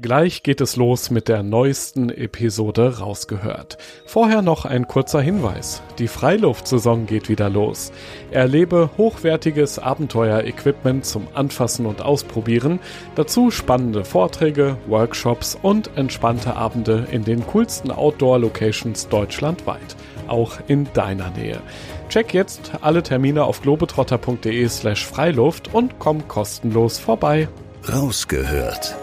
[0.00, 3.78] Gleich geht es los mit der neuesten Episode rausgehört.
[4.06, 5.82] Vorher noch ein kurzer Hinweis.
[5.98, 7.90] Die Freiluftsaison geht wieder los.
[8.30, 12.78] Erlebe hochwertiges Abenteuer-Equipment zum Anfassen und Ausprobieren,
[13.16, 19.96] dazu spannende Vorträge, Workshops und entspannte Abende in den coolsten Outdoor-Locations deutschlandweit,
[20.28, 21.60] auch in deiner Nähe.
[22.08, 27.48] Check jetzt alle Termine auf globetrotter.de slash Freiluft und komm kostenlos vorbei.
[27.92, 28.96] Rausgehört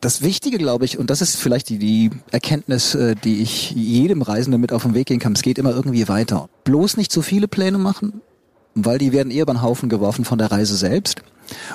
[0.00, 4.22] das Wichtige, glaube ich, und das ist vielleicht die, die Erkenntnis, äh, die ich jedem
[4.22, 6.48] Reisenden mit auf den Weg gehen kann, es geht immer irgendwie weiter.
[6.64, 8.20] Bloß nicht zu viele Pläne machen,
[8.74, 11.22] weil die werden eher über den Haufen geworfen von der Reise selbst.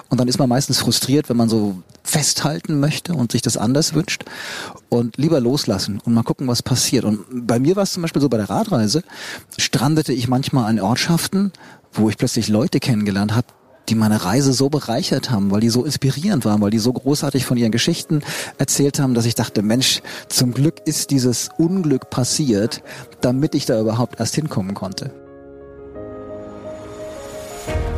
[0.10, 3.94] Und dann ist man meistens frustriert, wenn man so festhalten möchte und sich das anders
[3.94, 4.24] wünscht.
[4.90, 7.06] Und lieber loslassen und mal gucken, was passiert.
[7.06, 9.04] Und bei mir war es zum Beispiel so bei der Radreise,
[9.58, 11.52] strandete ich manchmal an Ortschaften,
[11.92, 13.48] wo ich plötzlich Leute kennengelernt habe,
[13.90, 17.46] die meine Reise so bereichert haben, weil die so inspirierend waren, weil die so großartig
[17.46, 18.22] von ihren Geschichten
[18.58, 22.82] erzählt haben, dass ich dachte, Mensch, zum Glück ist dieses Unglück passiert,
[23.22, 25.12] damit ich da überhaupt erst hinkommen konnte.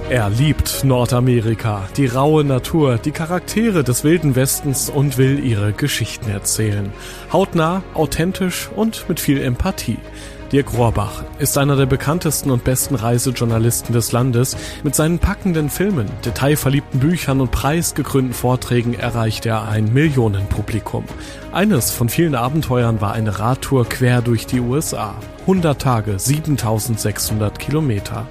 [0.08, 6.30] Er liebt Nordamerika, die raue Natur, die Charaktere des wilden Westens und will ihre Geschichten
[6.30, 6.94] erzählen.
[7.34, 9.98] Hautnah, authentisch und mit viel Empathie.
[10.52, 14.56] Dirk Rohrbach ist einer der bekanntesten und besten Reisejournalisten des Landes.
[14.84, 21.06] Mit seinen packenden Filmen, detailverliebten Büchern und preisgekrönten Vorträgen erreicht er ein Millionenpublikum.
[21.52, 25.16] Eines von vielen Abenteuern war eine Radtour quer durch die USA.
[25.42, 28.28] 100 Tage, 7600 Kilometer.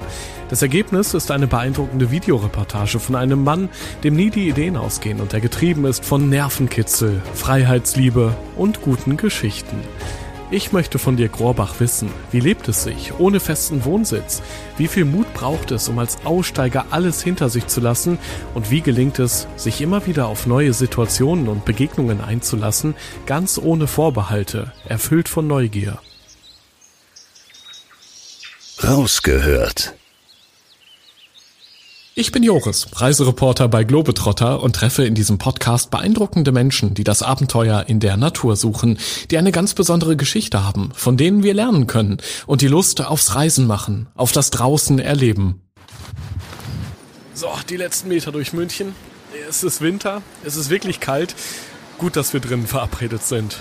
[0.51, 3.69] Das Ergebnis ist eine beeindruckende Videoreportage von einem Mann,
[4.05, 9.81] dem nie die Ideen ausgehen und der getrieben ist von Nervenkitzel, Freiheitsliebe und guten Geschichten.
[10.55, 14.41] Ich möchte von dir, Grorbach, wissen, wie lebt es sich ohne festen Wohnsitz?
[14.77, 18.21] Wie viel Mut braucht es, um als Aussteiger alles hinter sich zu lassen?
[18.55, 22.95] Und wie gelingt es, sich immer wieder auf neue Situationen und Begegnungen einzulassen,
[23.27, 25.99] ganz ohne Vorbehalte, erfüllt von Neugier?
[28.81, 29.97] Rausgehört
[32.17, 37.23] ich bin Joris, Reisereporter bei Globetrotter und treffe in diesem Podcast beeindruckende Menschen, die das
[37.23, 38.99] Abenteuer in der Natur suchen,
[39.31, 43.35] die eine ganz besondere Geschichte haben, von denen wir lernen können und die Lust aufs
[43.35, 45.61] Reisen machen, auf das draußen erleben.
[47.35, 48.95] So, die letzten Meter durch München.
[49.49, 51.35] Es ist Winter, es ist wirklich kalt.
[51.99, 53.57] Gut, dass wir drinnen verabredet sind.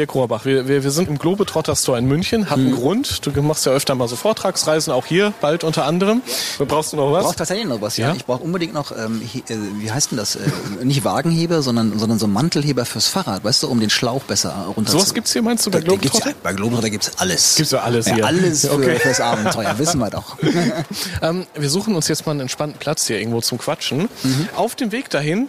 [0.00, 2.76] Dirk Rohrbach, wir, wir, wir sind im Globetrotter Store in München, hat einen mhm.
[2.76, 3.26] Grund.
[3.26, 6.22] Du machst ja öfter mal so Vortragsreisen, auch hier bald unter anderem.
[6.58, 7.18] Brauchst du noch was?
[7.18, 8.08] Ich brauche tatsächlich noch was, ja.
[8.08, 8.14] ja?
[8.14, 10.36] Ich brauche unbedingt noch, ähm, he, äh, wie heißt denn das?
[10.36, 10.40] Äh,
[10.84, 14.90] nicht Wagenheber, sondern, sondern so Mantelheber fürs Fahrrad, weißt du, um den Schlauch besser runter
[14.90, 16.30] So was gibt's hier, meinst du, bei Globetrotter?
[16.30, 17.56] Ja, bei Globetrotter gibt's alles.
[17.56, 18.16] Gibt's ja alles hier.
[18.20, 18.98] Ja, alles für, okay.
[19.00, 20.38] fürs Abenteuer, wissen wir doch.
[21.22, 24.08] ähm, wir suchen uns jetzt mal einen entspannten Platz hier irgendwo zum Quatschen.
[24.22, 24.48] Mhm.
[24.56, 25.48] Auf dem Weg dahin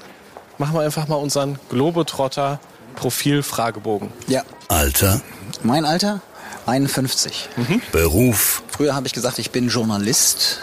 [0.58, 2.60] machen wir einfach mal unseren Globetrotter
[2.96, 4.12] Profil-Fragebogen.
[4.28, 4.44] Ja.
[4.68, 5.22] Alter?
[5.64, 6.22] Mein Alter?
[6.66, 7.50] 51.
[7.58, 7.82] Mhm.
[7.92, 8.64] Beruf?
[8.68, 10.60] Früher habe ich gesagt, ich bin Journalist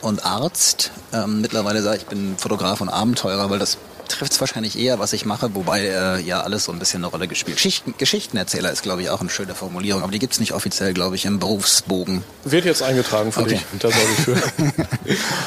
[0.00, 0.92] und Arzt.
[1.12, 4.98] Ähm, mittlerweile sage ich, ich bin Fotograf und Abenteurer, weil das trifft es wahrscheinlich eher,
[4.98, 7.56] was ich mache, wobei äh, ja alles so ein bisschen eine Rolle gespielt.
[7.56, 10.92] Geschichten, Geschichtenerzähler ist, glaube ich, auch eine schöne Formulierung, aber die gibt es nicht offiziell,
[10.94, 12.24] glaube ich, im Berufsbogen.
[12.44, 13.50] Wird jetzt eingetragen für okay.
[13.50, 13.64] dich.
[13.78, 14.36] Da sorge ich für.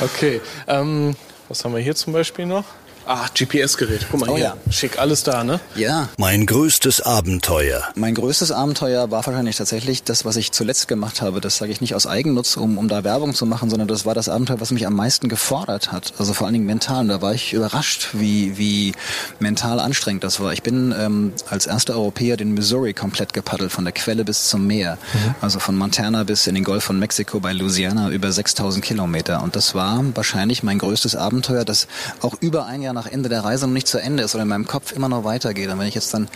[0.06, 0.42] okay.
[0.68, 1.16] Ähm,
[1.50, 2.66] was haben wir hier zum Beispiel noch?
[3.06, 4.08] Ah, GPS-Gerät.
[4.10, 4.56] Guck mal oh, hier.
[4.66, 4.72] Ja.
[4.72, 5.60] Schick, alles da, ne?
[5.76, 6.08] Ja.
[6.18, 7.84] Mein größtes Abenteuer.
[7.96, 11.42] Mein größtes Abenteuer war wahrscheinlich tatsächlich das, was ich zuletzt gemacht habe.
[11.42, 14.16] Das sage ich nicht aus Eigennutz, um, um da Werbung zu machen, sondern das war
[14.16, 16.14] das Abenteuer, was mich am meisten gefordert hat.
[16.18, 17.02] Also vor allen Dingen mental.
[17.02, 18.94] Und da war ich überrascht, wie, wie
[19.40, 20.54] mental anstrengend das war.
[20.54, 24.66] Ich bin ähm, als erster Europäer den Missouri komplett gepaddelt, von der Quelle bis zum
[24.66, 24.98] Meer.
[25.14, 25.36] Mhm.
[25.42, 29.44] Also von Montana bis in den Golf von Mexiko bei Louisiana über 6000 Kilometer.
[29.44, 31.88] Und das war wahrscheinlich mein größtes Abenteuer, das
[32.22, 34.50] auch über ein Jahr nach Ende der Reise noch nicht zu Ende ist oder in
[34.50, 35.70] meinem Kopf immer noch weitergeht.
[35.70, 36.28] Und wenn ich jetzt dann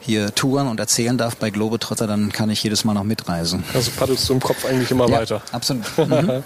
[0.00, 3.64] hier touren und erzählen darf bei Globetrotter, dann kann ich jedes Mal noch mitreisen.
[3.74, 5.42] Also paddelst du im Kopf eigentlich immer ja, weiter.
[5.52, 5.84] Absolut.
[6.10, 6.42] Mhm.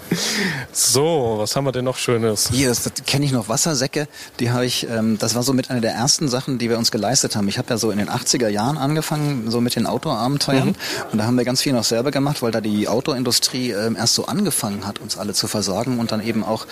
[0.71, 2.49] so, was haben wir denn noch Schönes?
[2.51, 4.07] Hier, das, das kenne ich noch Wassersäcke.
[4.39, 6.91] Die habe ich, ähm, das war so mit einer der ersten Sachen, die wir uns
[6.91, 7.47] geleistet haben.
[7.47, 10.69] Ich habe ja so in den 80er Jahren angefangen, so mit den Outdoor-Abenteuern.
[10.69, 10.75] Mhm.
[11.11, 14.15] Und da haben wir ganz viel noch selber gemacht, weil da die Autoindustrie ähm, erst
[14.15, 16.67] so angefangen hat, uns alle zu versorgen und dann eben auch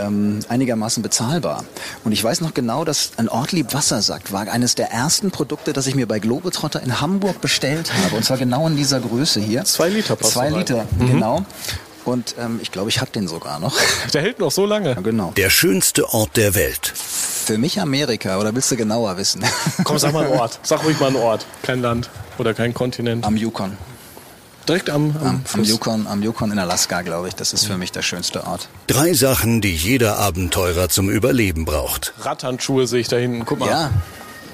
[0.00, 1.64] ähm, einigermaßen bezahlbar.
[2.04, 5.86] Und ich weiß noch genau, dass ein Ortlieb Wassersack war eines der ersten Produkte, das
[5.86, 8.16] ich mir bei Globetrotter in Hamburg bestellt habe.
[8.16, 9.64] Und zwar genau in dieser Größe hier.
[9.64, 11.06] Zwei Liter passt Zwei Liter, mhm.
[11.06, 11.44] genau.
[12.04, 13.76] Und ähm, ich glaube, ich habe den sogar noch.
[14.14, 14.90] Der hält noch so lange.
[14.90, 15.32] Ja, genau.
[15.36, 16.86] Der schönste Ort der Welt.
[16.86, 19.42] Für mich Amerika, oder willst du genauer wissen?
[19.84, 20.58] Komm, sag mal einen Ort.
[20.62, 21.46] Sag ruhig mal einen Ort.
[21.62, 22.08] Kein Land
[22.38, 23.24] oder kein Kontinent.
[23.24, 23.76] Am Yukon.
[24.70, 25.64] Direkt am, am, Am.
[25.64, 27.34] Yukon, am Yukon in Alaska, glaube ich.
[27.34, 28.68] Das ist für mich der schönste Ort.
[28.86, 32.14] Drei Sachen, die jeder Abenteurer zum Überleben braucht.
[32.20, 33.44] Radhandschuhe sehe ich da hinten.
[33.44, 33.68] Guck mal.
[33.68, 33.90] Ja,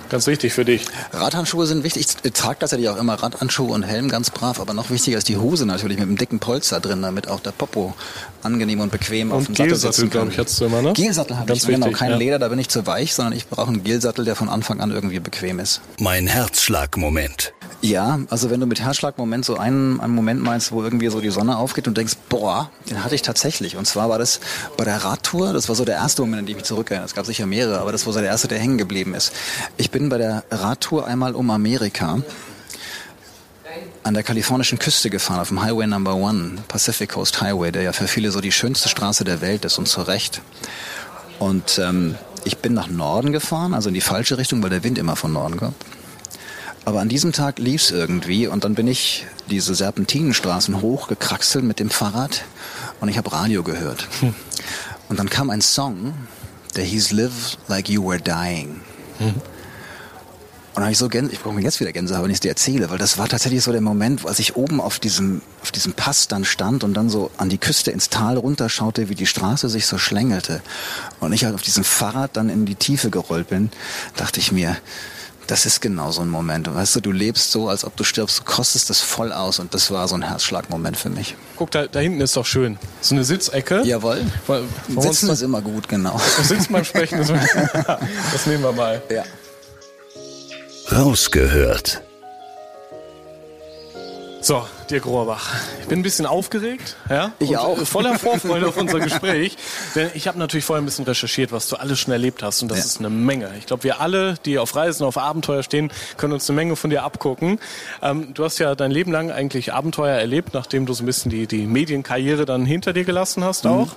[0.09, 0.85] Ganz wichtig für dich.
[1.13, 2.07] Radhandschuhe sind wichtig.
[2.23, 5.37] Ich trage tatsächlich auch immer Radhandschuhe und Helm ganz brav, aber noch wichtiger ist die
[5.37, 7.95] Hose natürlich mit einem dicken Polster drin, damit auch der Popo
[8.43, 10.11] angenehm und bequem auf Und dem Sattel Gelsattel, sitzen kann.
[10.11, 10.93] glaube ich, hast du immer, ne?
[10.93, 11.87] Gelsattel habe ich, genau.
[11.87, 12.17] wichtig, Kein ja.
[12.17, 14.93] Leder, da bin ich zu weich, sondern ich brauche einen Gelsattel, der von Anfang an
[14.93, 15.81] irgendwie bequem ist.
[15.99, 17.53] Mein Herzschlagmoment.
[17.83, 21.31] Ja, also wenn du mit Herzschlagmoment so einen, einen Moment meinst, wo irgendwie so die
[21.31, 23.77] Sonne aufgeht und denkst, boah, den hatte ich tatsächlich.
[23.77, 24.41] Und zwar war das
[24.77, 27.07] bei der Radtour, das war so der erste Moment, an den ich mich zurückerinnere.
[27.07, 29.33] Es gab sicher mehrere, aber das war so der erste, der hängen geblieben ist.
[29.77, 32.21] Ich bin bei der Radtour einmal um Amerika
[34.03, 37.95] an der kalifornischen Küste gefahren, auf dem Highway Number One, Pacific Coast Highway, der ja
[37.95, 40.43] für viele so die schönste Straße der Welt ist und zu Recht.
[41.39, 44.99] Und ähm, ich bin nach Norden gefahren, also in die falsche Richtung, weil der Wind
[44.99, 45.77] immer von Norden kommt.
[46.85, 51.89] Aber an diesem Tag lief's irgendwie und dann bin ich diese Serpentinenstraßen hochgekraxelt mit dem
[51.89, 52.45] Fahrrad
[53.01, 54.09] und ich habe Radio gehört.
[55.09, 56.13] Und dann kam ein Song,
[56.75, 58.83] der hieß Live Like You Were Dying.
[60.77, 62.41] Und dann hab ich so Gänse, ich brauche mir jetzt wieder Gänsehaut, wenn ich es
[62.41, 65.73] dir erzähle, weil das war tatsächlich so der Moment, als ich oben auf diesem, auf
[65.73, 69.25] diesem Pass dann stand und dann so an die Küste ins Tal runterschaute, wie die
[69.25, 70.61] Straße sich so schlängelte.
[71.19, 73.71] Und ich halt auf diesem Fahrrad dann in die Tiefe gerollt bin,
[74.17, 74.77] dachte ich mir,
[75.47, 76.75] das ist genau so ein Moment.
[76.75, 79.73] Weißt du, du lebst so, als ob du stirbst, du kostest das voll aus und
[79.73, 81.37] das war so ein Herzschlagmoment für mich.
[81.57, 82.79] Guck, da, da hinten ist doch schön.
[83.01, 83.81] So eine Sitzecke.
[83.85, 84.27] Jawohl.
[84.95, 86.21] Uns Sitzen ist immer gut, genau.
[86.43, 87.21] Sitzen beim Sprechen.
[87.21, 87.31] ist-
[88.33, 89.01] Das nehmen wir mal.
[89.09, 89.23] Ja.
[90.91, 92.03] Rausgehört.
[94.41, 95.53] So, Dirk Rohrbach.
[95.81, 97.33] Ich bin ein bisschen aufgeregt, ja?
[97.41, 97.79] Ich und auch.
[97.85, 99.57] Voller Vorfreude auf unser Gespräch.
[99.97, 102.63] Denn ich habe natürlich vorher ein bisschen recherchiert, was du alles schon erlebt hast.
[102.63, 102.85] Und das Ja.
[102.85, 103.51] ist eine Menge.
[103.59, 106.91] Ich glaube, wir alle, die auf Reisen, auf Abenteuer stehen, können uns eine Menge von
[106.91, 107.59] dir abgucken.
[108.03, 111.33] Ähm, du hast ja dein Leben lang eigentlich Abenteuer erlebt, nachdem du so ein bisschen
[111.33, 113.71] die, die Medienkarriere dann hinter dir gelassen hast Mhm.
[113.73, 113.89] auch.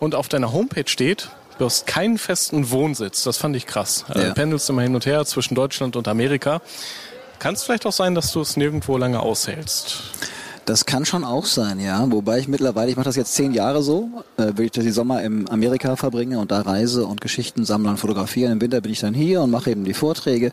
[0.00, 1.28] Und auf deiner Homepage steht,
[1.58, 3.22] du hast keinen festen Wohnsitz.
[3.24, 4.04] Das fand ich krass.
[4.14, 4.34] Äh, Ja.
[4.34, 6.60] pendelst immer hin und her zwischen Deutschland und Amerika.
[7.38, 10.02] Kann es vielleicht auch sein, dass du es nirgendwo lange aushältst?
[10.64, 12.06] Das kann schon auch sein, ja.
[12.10, 15.22] Wobei ich mittlerweile, ich mache das jetzt zehn Jahre so, äh, will ich die Sommer
[15.22, 18.52] in Amerika verbringe und da reise und Geschichten sammle und fotografiere.
[18.52, 20.52] Im Winter bin ich dann hier und mache eben die Vorträge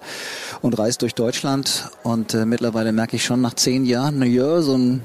[0.61, 1.91] und reise durch Deutschland.
[2.01, 5.03] Und äh, mittlerweile merke ich schon nach zehn Jahren, na ja, so, ein,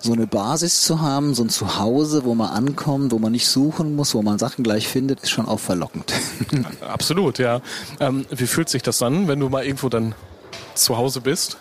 [0.00, 3.94] so eine Basis zu haben, so ein Zuhause, wo man ankommt, wo man nicht suchen
[3.94, 6.12] muss, wo man Sachen gleich findet, ist schon auch verlockend.
[6.80, 7.60] Absolut, ja.
[8.00, 10.14] Ähm, wie fühlt sich das an, wenn du mal irgendwo dann
[10.74, 11.56] zu Hause bist?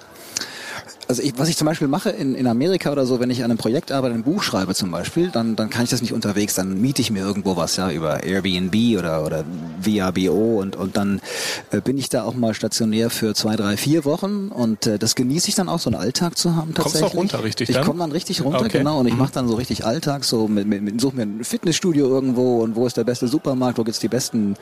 [1.10, 3.46] Also ich, was ich zum Beispiel mache in, in Amerika oder so, wenn ich an
[3.50, 6.54] einem Projekt arbeite, ein Buch schreibe zum Beispiel, dann, dann kann ich das nicht unterwegs,
[6.54, 9.44] dann miete ich mir irgendwo was, ja, über Airbnb oder, oder
[9.82, 11.20] VRBO und, und dann
[11.72, 15.16] äh, bin ich da auch mal stationär für zwei, drei, vier Wochen und äh, das
[15.16, 17.12] genieße ich dann auch, so einen Alltag zu haben Kommst du tatsächlich.
[17.12, 17.86] auch runter richtig Ich dann?
[17.86, 18.78] komme dann richtig runter, Okay.
[18.78, 21.44] genau, und ich mache dann so richtig Alltag, so mit, mit, mit suche mir ein
[21.44, 24.54] Fitnessstudio irgendwo und wo ist der beste Supermarkt, wo gibt's die besten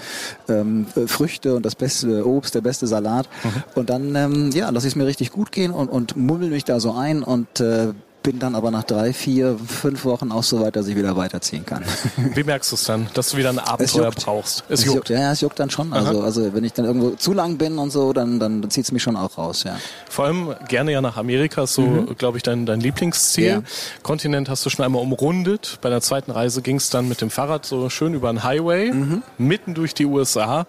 [0.47, 3.27] ähm, äh, Früchte und das beste Obst, der beste Salat.
[3.75, 6.65] Und dann, ähm, ja, lasse ich es mir richtig gut gehen und, und mummel mich
[6.65, 10.59] da so ein und äh, bin dann aber nach drei, vier, fünf Wochen auch so
[10.59, 11.83] weit, dass ich wieder weiterziehen kann.
[12.35, 14.25] Wie merkst du es dann, dass du wieder ein Abenteuer juckt.
[14.25, 14.65] brauchst?
[14.69, 15.09] Es juckt.
[15.09, 15.93] Ja, ja, es juckt dann schon.
[15.93, 16.25] Also, Aha.
[16.25, 19.01] also wenn ich dann irgendwo zu lang bin und so, dann, dann, zieht es mich
[19.01, 19.77] schon auch raus, ja.
[20.09, 23.47] Vor allem gerne ja nach Amerika, ist so, glaube ich, dein, dein Lieblingsziel.
[23.47, 23.63] Ja.
[24.03, 25.79] Kontinent hast du schon einmal umrundet.
[25.81, 28.93] Bei der zweiten Reise ging es dann mit dem Fahrrad so schön über einen Highway,
[29.37, 30.67] mitten durch die USA.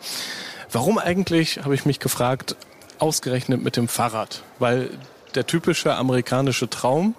[0.71, 2.55] Warum eigentlich, habe ich mich gefragt,
[3.01, 4.43] ausgerechnet mit dem Fahrrad?
[4.59, 4.91] Weil
[5.35, 7.15] der typische amerikanische Traum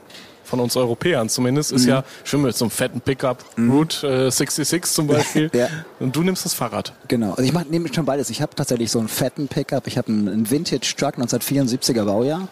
[0.50, 4.84] von uns Europäern zumindest ist ja schön mit so einem fetten Pickup, Route äh, 66
[4.91, 5.50] zum Beispiel.
[5.60, 5.68] Ja.
[6.00, 6.94] Und du nimmst das Fahrrad.
[7.08, 7.32] Genau.
[7.32, 8.29] Also ich nehme schon beides.
[8.29, 9.88] Ich habe tatsächlich so einen fetten Pickup.
[9.88, 12.48] Ich habe einen, einen Vintage Truck 1974er Baujahr,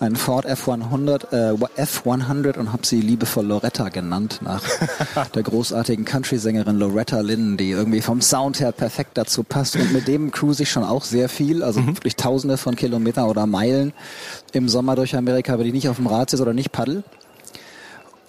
[0.00, 4.62] einen Ford F100, äh, F100 und habe sie liebevoll Loretta genannt nach
[5.34, 9.76] der großartigen Country-Sängerin Loretta Lynn, die irgendwie vom Sound her perfekt dazu passt.
[9.76, 13.46] Und mit dem cruise ich schon auch sehr viel, also wirklich Tausende von Kilometern oder
[13.46, 13.92] Meilen
[14.52, 17.04] im Sommer durch Amerika, wenn ich nicht auf dem Rad sitze oder nicht paddel.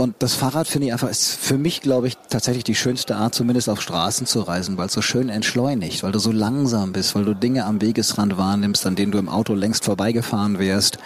[0.01, 3.35] Und das Fahrrad finde ich einfach, ist für mich, glaube ich, tatsächlich die schönste Art,
[3.35, 7.15] zumindest auf Straßen zu reisen, weil es so schön entschleunigt, weil du so langsam bist,
[7.15, 10.99] weil du Dinge am Wegesrand wahrnimmst, an denen du im Auto längst vorbeigefahren wärst.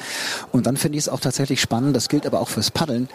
[0.51, 3.09] Und dann finde ich es auch tatsächlich spannend, das gilt aber auch fürs Paddeln,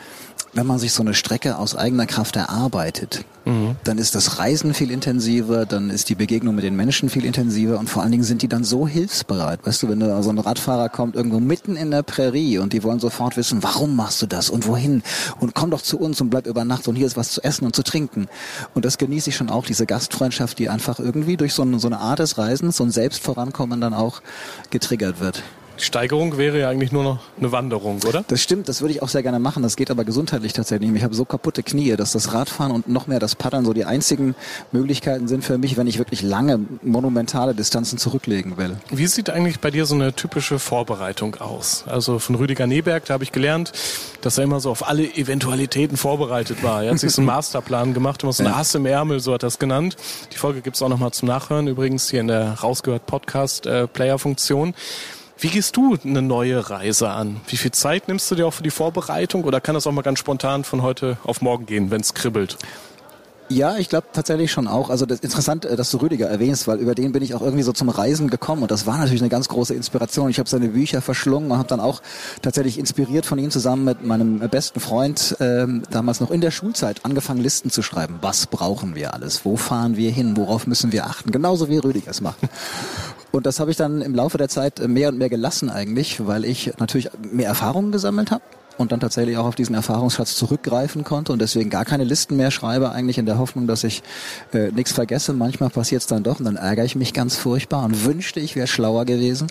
[0.53, 3.25] wenn man sich so eine Strecke aus eigener Kraft erarbeitet,
[3.85, 7.79] dann ist das Reisen viel intensiver, dann ist die Begegnung mit den Menschen viel intensiver
[7.79, 9.67] und vor allen Dingen sind die dann so hilfsbereit.
[9.67, 12.83] Weißt du, wenn da so ein Radfahrer kommt irgendwo mitten in der Prärie und die
[12.83, 15.03] wollen sofort wissen, warum machst du das und wohin
[15.41, 17.65] und komm doch zu uns und bleib über Nacht und hier ist was zu essen
[17.65, 18.29] und zu trinken.
[18.75, 21.89] Und das genieße ich schon auch, diese Gastfreundschaft, die einfach irgendwie durch so eine, so
[21.89, 24.21] eine Art des Reisens, so ein Selbstvorankommen dann auch
[24.71, 25.43] getriggert wird.
[25.79, 28.25] Die Steigerung wäre ja eigentlich nur noch eine Wanderung, oder?
[28.27, 29.63] Das stimmt, das würde ich auch sehr gerne machen.
[29.63, 30.99] Das geht aber gesundheitlich tatsächlich nicht.
[30.99, 33.85] Ich habe so kaputte Knie, dass das Radfahren und noch mehr das Paddeln so die
[33.85, 34.35] einzigen
[34.73, 38.77] Möglichkeiten sind für mich, wenn ich wirklich lange, monumentale Distanzen zurücklegen will.
[38.91, 41.85] Wie sieht eigentlich bei dir so eine typische Vorbereitung aus?
[41.87, 43.73] Also von Rüdiger Neberg, da habe ich gelernt,
[44.21, 46.83] dass er immer so auf alle Eventualitäten vorbereitet war.
[46.83, 49.45] Er hat sich so einen Masterplan gemacht, immer so eine Hass im Ärmel, so hat
[49.45, 49.97] er es genannt.
[50.33, 54.71] Die Folge gibt's auch nochmal zum Nachhören, übrigens hier in der rausgehört Podcast-Player-Funktion.
[54.71, 54.73] Äh,
[55.41, 57.41] wie gehst du eine neue Reise an?
[57.47, 60.03] Wie viel Zeit nimmst du dir auch für die Vorbereitung oder kann das auch mal
[60.03, 62.57] ganz spontan von heute auf morgen gehen, wenn es kribbelt?
[63.51, 64.91] Ja, ich glaube tatsächlich schon auch.
[64.91, 67.41] Also das ist interessant, äh, dass du Rüdiger erwähnst, weil über den bin ich auch
[67.41, 70.29] irgendwie so zum Reisen gekommen und das war natürlich eine ganz große Inspiration.
[70.29, 72.03] Ich habe seine Bücher verschlungen und habe dann auch
[72.43, 77.07] tatsächlich inspiriert von ihm zusammen mit meinem besten Freund ähm, damals noch in der Schulzeit
[77.07, 78.19] angefangen Listen zu schreiben.
[78.21, 79.47] Was brauchen wir alles?
[79.47, 80.37] Wo fahren wir hin?
[80.37, 81.33] Worauf müssen wir achten?
[81.33, 82.39] Genauso wie Rüdiger es macht.
[83.33, 86.47] Und das habe ich dann im Laufe der Zeit mehr und mehr gelassen eigentlich, weil
[86.47, 88.43] ich natürlich mehr Erfahrungen gesammelt habe
[88.79, 92.51] und dann tatsächlich auch auf diesen Erfahrungsschatz zurückgreifen konnte und deswegen gar keine Listen mehr
[92.51, 94.03] schreibe, eigentlich in der Hoffnung, dass ich
[94.53, 95.33] äh, nichts vergesse.
[95.33, 98.57] Manchmal passiert es dann doch und dann ärgere ich mich ganz furchtbar und wünschte, ich
[98.57, 99.49] wäre schlauer gewesen.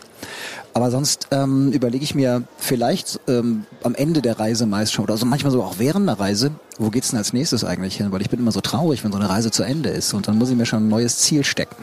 [0.74, 5.14] Aber sonst ähm, überlege ich mir vielleicht ähm, am Ende der Reise meist schon, oder
[5.14, 8.12] also manchmal so auch während der Reise, wo geht's denn als nächstes eigentlich hin?
[8.12, 10.38] Weil ich bin immer so traurig, wenn so eine Reise zu Ende ist und dann
[10.38, 11.76] muss ich mir schon ein neues Ziel stecken.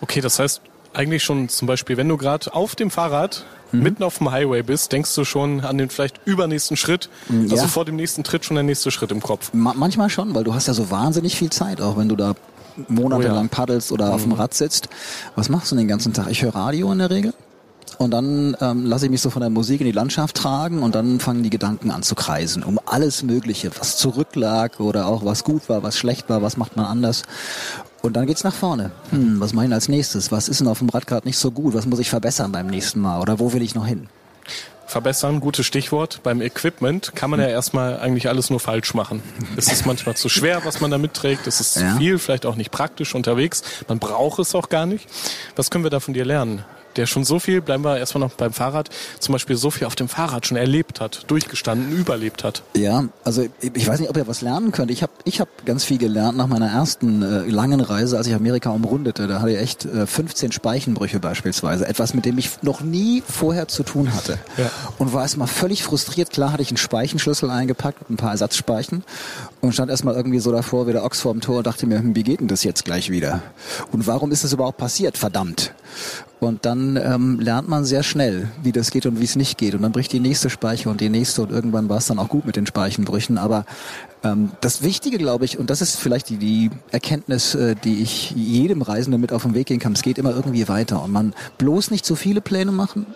[0.00, 0.60] Okay, das heißt,
[0.92, 3.82] eigentlich schon zum Beispiel, wenn du gerade auf dem Fahrrad mhm.
[3.82, 7.66] mitten auf dem Highway bist, denkst du schon an den vielleicht übernächsten Schritt, mhm, also
[7.66, 9.52] vor dem nächsten Tritt schon der nächste Schritt im Kopf.
[9.52, 12.34] Ma manchmal schon, weil du hast ja so wahnsinnig viel Zeit, auch wenn du da
[12.88, 13.48] monatelang oh ja.
[13.48, 14.12] paddelst oder mhm.
[14.12, 14.38] auf dem mhm.
[14.38, 14.88] Rad sitzt.
[15.34, 16.28] Was machst du den ganzen Tag?
[16.30, 17.32] Ich höre Radio in der Regel.
[17.98, 20.94] Und dann ähm, lasse ich mich so von der Musik in die Landschaft tragen und
[20.94, 25.44] dann fangen die Gedanken an zu kreisen um alles Mögliche, was zurücklag oder auch was
[25.44, 27.22] gut war, was schlecht war, was macht man anders.
[28.06, 28.92] Und dann geht's nach vorne.
[29.10, 30.30] Hm, was mache ich als nächstes?
[30.30, 31.74] Was ist denn auf dem Rad gerade nicht so gut?
[31.74, 33.20] Was muss ich verbessern beim nächsten Mal?
[33.20, 34.08] Oder wo will ich noch hin?
[34.86, 36.20] Verbessern, gutes Stichwort.
[36.22, 39.20] Beim Equipment kann man ja erstmal eigentlich alles nur falsch machen.
[39.56, 41.48] Es ist manchmal zu schwer, was man da mitträgt.
[41.48, 41.92] Es ist ja.
[41.92, 43.62] zu viel, vielleicht auch nicht praktisch unterwegs.
[43.88, 45.08] Man braucht es auch gar nicht.
[45.56, 46.64] Was können wir da von dir lernen?
[46.96, 49.94] Der schon so viel, bleiben wir erstmal noch beim Fahrrad, zum Beispiel so viel auf
[49.94, 52.62] dem Fahrrad schon erlebt hat, durchgestanden, überlebt hat.
[52.76, 54.90] Ja, also ich weiß nicht, ob ihr was lernen könnt.
[54.90, 58.34] Ich habe ich hab ganz viel gelernt nach meiner ersten äh, langen Reise, als ich
[58.34, 59.26] Amerika umrundete.
[59.26, 61.86] Da hatte ich echt äh, 15 Speichenbrüche beispielsweise.
[61.86, 64.38] Etwas, mit dem ich noch nie vorher zu tun hatte.
[64.56, 64.70] Ja.
[64.98, 66.30] Und war erstmal völlig frustriert.
[66.30, 69.04] Klar hatte ich einen Speichenschlüssel eingepackt ein paar Ersatzspeichen
[69.60, 72.14] und stand erstmal irgendwie so davor wie der Ochs vorm Tor und dachte mir, hm,
[72.14, 73.42] wie geht denn das jetzt gleich wieder?
[73.92, 75.18] Und warum ist das überhaupt passiert?
[75.18, 75.74] Verdammt.
[76.38, 79.74] Und dann ähm, lernt man sehr schnell, wie das geht und wie es nicht geht.
[79.74, 82.28] Und dann bricht die nächste Speiche und die nächste und irgendwann war es dann auch
[82.28, 83.38] gut mit den Speichenbrüchen.
[83.38, 83.64] Aber
[84.22, 88.32] ähm, das Wichtige, glaube ich, und das ist vielleicht die, die Erkenntnis, äh, die ich
[88.32, 91.02] jedem Reisenden mit auf den Weg gehen kann, es geht immer irgendwie weiter.
[91.02, 93.06] Und man bloß nicht zu viele Pläne machen,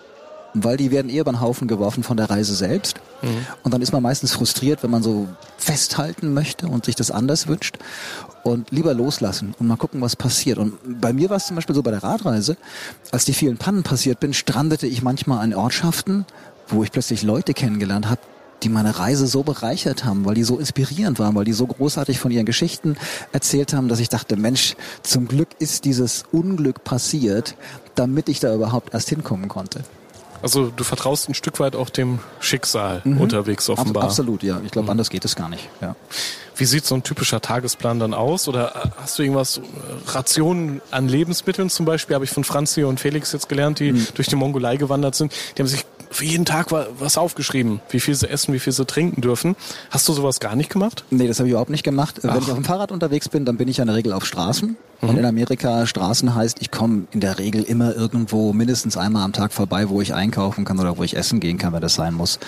[0.53, 2.99] weil die werden eher über den Haufen geworfen von der Reise selbst.
[3.21, 3.45] Mhm.
[3.63, 5.27] Und dann ist man meistens frustriert, wenn man so
[5.57, 7.77] festhalten möchte und sich das anders wünscht
[8.43, 10.57] und lieber loslassen und mal gucken, was passiert.
[10.57, 12.57] Und bei mir war es zum Beispiel so bei der Radreise,
[13.11, 16.25] als die vielen Pannen passiert bin, strandete ich manchmal an Ortschaften,
[16.67, 18.21] wo ich plötzlich Leute kennengelernt habe,
[18.63, 22.19] die meine Reise so bereichert haben, weil die so inspirierend waren, weil die so großartig
[22.19, 22.95] von ihren Geschichten
[23.31, 27.55] erzählt haben, dass ich dachte, Mensch, zum Glück ist dieses Unglück passiert,
[27.95, 29.83] damit ich da überhaupt erst hinkommen konnte.
[30.41, 33.21] Also du vertraust ein Stück weit auch dem Schicksal mhm.
[33.21, 34.03] unterwegs offenbar.
[34.03, 34.59] Absolut, ja.
[34.65, 34.91] Ich glaube, mhm.
[34.91, 35.69] anders geht es gar nicht.
[35.81, 35.95] Ja.
[36.61, 38.47] Wie sieht so ein typischer Tagesplan dann aus?
[38.47, 39.61] Oder äh, hast du irgendwas, äh,
[40.11, 44.07] Rationen an Lebensmitteln zum Beispiel, habe ich von Franzi und Felix jetzt gelernt, die mhm.
[44.13, 45.33] durch die Mongolei gewandert sind.
[45.57, 48.85] Die haben sich für jeden Tag was aufgeschrieben, wie viel sie essen, wie viel sie
[48.85, 49.55] trinken dürfen.
[49.89, 51.03] Hast du sowas gar nicht gemacht?
[51.09, 52.19] Nee, das habe ich überhaupt nicht gemacht.
[52.19, 52.35] Ach.
[52.35, 54.25] Wenn ich auf dem Fahrrad unterwegs bin, dann bin ich ja in der Regel auf
[54.25, 54.77] Straßen.
[55.01, 55.09] Mhm.
[55.09, 59.33] Und in Amerika Straßen heißt, ich komme in der Regel immer irgendwo mindestens einmal am
[59.33, 62.13] Tag vorbei, wo ich einkaufen kann oder wo ich essen gehen kann, wenn das sein
[62.13, 62.39] muss.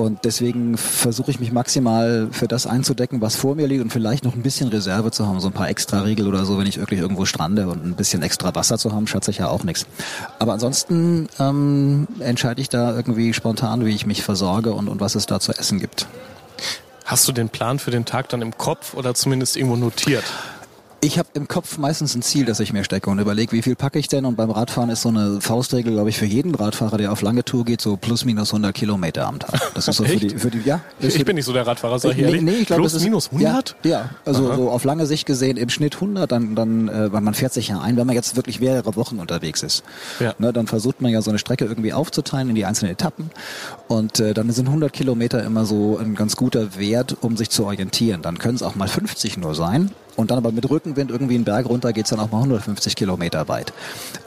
[0.00, 4.24] Und deswegen versuche ich mich maximal für das einzudecken, was vor mir liegt und vielleicht
[4.24, 6.78] noch ein bisschen Reserve zu haben, so ein paar extra Riegel oder so, wenn ich
[6.78, 9.86] wirklich irgendwo strande und ein bisschen extra Wasser zu haben, schätze ich ja auch nichts.
[10.38, 15.14] Aber ansonsten ähm, entscheide ich da irgendwie spontan, wie ich mich versorge und, und was
[15.14, 16.06] es da zu essen gibt.
[17.04, 20.24] Hast du den Plan für den Tag dann im Kopf oder zumindest irgendwo notiert?
[21.02, 23.74] Ich habe im Kopf meistens ein Ziel, das ich mir stecke und überlege, wie viel
[23.74, 24.26] packe ich denn.
[24.26, 27.42] Und beim Radfahren ist so eine Faustregel, glaube ich, für jeden Radfahrer, der auf lange
[27.42, 29.72] Tour geht, so plus minus 100 Kilometer am Tag.
[29.74, 30.80] Das ist so für die, für die, ja.
[30.98, 32.42] Ich bin nicht so der Radfahrer, sag ich ehrlich.
[32.42, 33.76] Nee, ich glaube, plus ist, minus 100?
[33.82, 34.56] Ja, ja also Aha.
[34.56, 37.68] so auf lange Sicht gesehen im Schnitt 100, dann, dann, äh, weil man fährt sich
[37.68, 39.84] ja ein, wenn man jetzt wirklich mehrere Wochen unterwegs ist.
[40.18, 40.34] Ja.
[40.38, 43.30] Ne, dann versucht man ja so eine Strecke irgendwie aufzuteilen in die einzelnen Etappen.
[43.88, 47.64] Und äh, dann sind 100 Kilometer immer so ein ganz guter Wert, um sich zu
[47.64, 48.20] orientieren.
[48.20, 49.92] Dann können es auch mal 50 nur sein.
[50.20, 53.48] Und dann aber mit Rückenwind irgendwie einen Berg runter geht's dann auch mal 150 Kilometer
[53.48, 53.72] weit.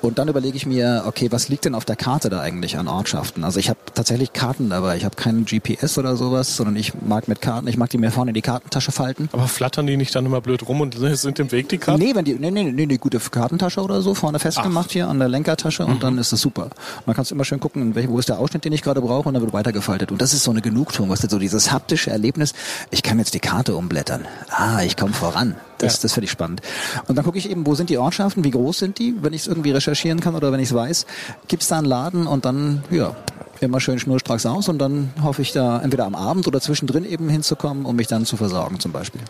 [0.01, 2.87] Und dann überlege ich mir, okay, was liegt denn auf der Karte da eigentlich an
[2.87, 3.43] Ortschaften?
[3.43, 4.97] Also ich habe tatsächlich Karten dabei.
[4.97, 8.11] Ich habe keinen GPS oder sowas, sondern ich mag mit Karten, ich mag die mir
[8.11, 9.29] vorne in die Kartentasche falten.
[9.31, 12.01] Aber flattern die nicht dann immer blöd rum und sind im Weg die Karten?
[12.01, 14.93] Nee, wenn die, nee, nee, nee, die gute Kartentasche oder so vorne festgemacht Ach.
[14.93, 15.99] hier an der Lenkertasche und mhm.
[15.99, 16.69] dann ist das super.
[17.05, 19.43] Dann kannst immer schön gucken, wo ist der Ausschnitt, den ich gerade brauche und dann
[19.43, 20.11] wird weitergefaltet.
[20.11, 22.53] Und das ist so eine Genugtuung, was so dieses haptische Erlebnis.
[22.89, 24.25] Ich kann jetzt die Karte umblättern.
[24.49, 25.55] Ah, ich komme voran.
[25.83, 26.01] Das, ja.
[26.03, 26.61] das finde ich spannend.
[27.07, 29.41] Und dann gucke ich eben, wo sind die Ortschaften, wie groß sind die, wenn ich
[29.41, 31.05] es irgendwie recherchieren kann oder wenn ich es weiß.
[31.47, 33.15] Gibt es da einen Laden und dann, ja,
[33.61, 37.29] immer schön schnurstracks aus und dann hoffe ich da entweder am Abend oder zwischendrin eben
[37.29, 39.21] hinzukommen, um mich dann zu versorgen zum Beispiel.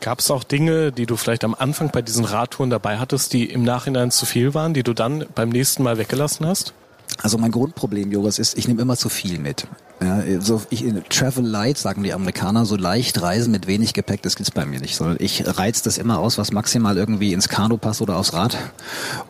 [0.00, 3.44] Gab es auch Dinge, die du vielleicht am Anfang bei diesen Radtouren dabei hattest, die
[3.44, 6.74] im Nachhinein zu viel waren, die du dann beim nächsten Mal weggelassen hast?
[7.20, 9.66] Also mein Grundproblem, Joris, ist, ich nehme immer zu viel mit.
[10.00, 14.34] Ja, so ich Travel Light sagen die Amerikaner, so leicht reisen mit wenig Gepäck, das
[14.34, 14.96] gibt's bei mir nicht.
[14.96, 18.58] Sondern ich reiz das immer aus, was maximal irgendwie ins Kanu passt oder aufs Rad.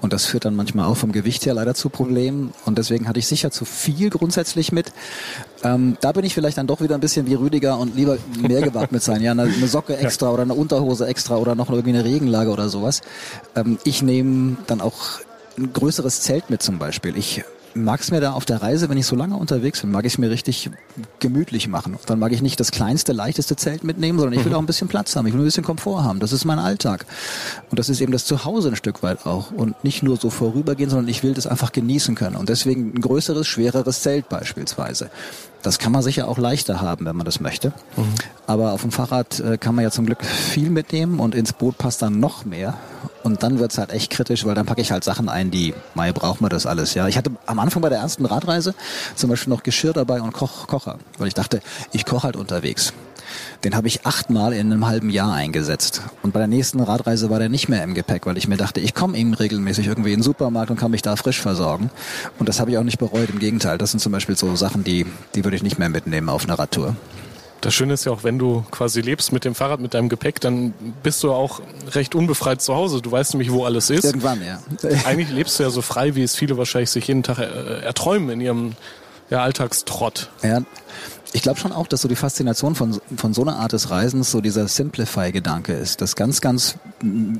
[0.00, 2.54] Und das führt dann manchmal auch vom Gewicht her leider zu Problemen.
[2.64, 4.92] Und deswegen hatte ich sicher zu viel grundsätzlich mit.
[5.62, 8.62] Ähm, da bin ich vielleicht dann doch wieder ein bisschen wie Rüdiger und lieber mehr
[8.62, 9.20] gewappnet sein.
[9.20, 12.70] Ja, eine, eine Socke extra oder eine Unterhose extra oder noch irgendwie eine Regenlage oder
[12.70, 13.02] sowas.
[13.54, 15.20] Ähm, ich nehme dann auch
[15.58, 17.16] ein größeres Zelt mit zum Beispiel.
[17.16, 20.04] Ich mag es mir da auf der Reise, wenn ich so lange unterwegs bin, mag
[20.04, 20.70] ich es mir richtig
[21.20, 21.96] gemütlich machen.
[22.06, 24.88] Dann mag ich nicht das kleinste, leichteste Zelt mitnehmen, sondern ich will auch ein bisschen
[24.88, 25.26] Platz haben.
[25.26, 26.20] Ich will ein bisschen Komfort haben.
[26.20, 27.06] Das ist mein Alltag.
[27.70, 29.50] Und das ist eben das Zuhause ein Stück weit auch.
[29.50, 32.36] Und nicht nur so vorübergehen, sondern ich will das einfach genießen können.
[32.36, 35.10] Und deswegen ein größeres, schwereres Zelt beispielsweise.
[35.62, 37.72] Das kann man sicher auch leichter haben, wenn man das möchte.
[37.96, 38.14] Mhm.
[38.46, 41.78] Aber auf dem Fahrrad äh, kann man ja zum Glück viel mitnehmen und ins Boot
[41.78, 42.74] passt dann noch mehr.
[43.22, 46.12] Und dann wird's halt echt kritisch, weil dann packe ich halt Sachen ein, die, Mai
[46.12, 46.94] braucht man das alles.
[46.94, 48.74] Ja, ich hatte am Anfang bei der ersten Radreise
[49.14, 51.60] zum Beispiel noch Geschirr dabei und Koch, Kocher, weil ich dachte,
[51.92, 52.92] ich koche halt unterwegs.
[53.64, 56.02] Den habe ich achtmal in einem halben Jahr eingesetzt.
[56.22, 58.80] Und bei der nächsten Radreise war der nicht mehr im Gepäck, weil ich mir dachte,
[58.80, 61.90] ich komme eben regelmäßig irgendwie in den Supermarkt und kann mich da frisch versorgen.
[62.38, 63.30] Und das habe ich auch nicht bereut.
[63.30, 66.28] Im Gegenteil, das sind zum Beispiel so Sachen, die, die würde ich nicht mehr mitnehmen
[66.28, 66.96] auf eine Radtour.
[67.62, 70.40] Das Schöne ist ja auch, wenn du quasi lebst mit dem Fahrrad, mit deinem Gepäck,
[70.40, 73.00] dann bist du auch recht unbefreit zu Hause.
[73.00, 74.04] Du weißt nämlich, wo alles ist.
[74.04, 74.60] Irgendwann, ja.
[75.06, 78.40] Eigentlich lebst du ja so frei, wie es viele wahrscheinlich sich jeden Tag erträumen in
[78.40, 78.72] ihrem
[79.30, 80.28] ja, Alltagstrott.
[80.42, 80.62] Ja,
[81.32, 84.30] ich glaube schon auch, dass so die Faszination von, von so einer Art des Reisens
[84.30, 86.76] so dieser Simplify-Gedanke ist, dass ganz, ganz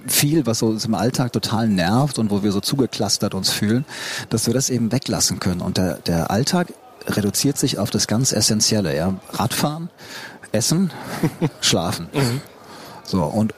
[0.06, 3.84] viel, was so uns im Alltag total nervt und wo wir so zugeklustert uns fühlen,
[4.30, 5.60] dass wir das eben weglassen können.
[5.60, 6.68] Und der, der Alltag
[7.06, 9.14] reduziert sich auf das ganz Essentielle, ja.
[9.32, 9.90] Radfahren,
[10.52, 10.90] Essen,
[11.60, 12.08] Schlafen.
[12.12, 12.40] Mhm.
[13.04, 13.54] So, und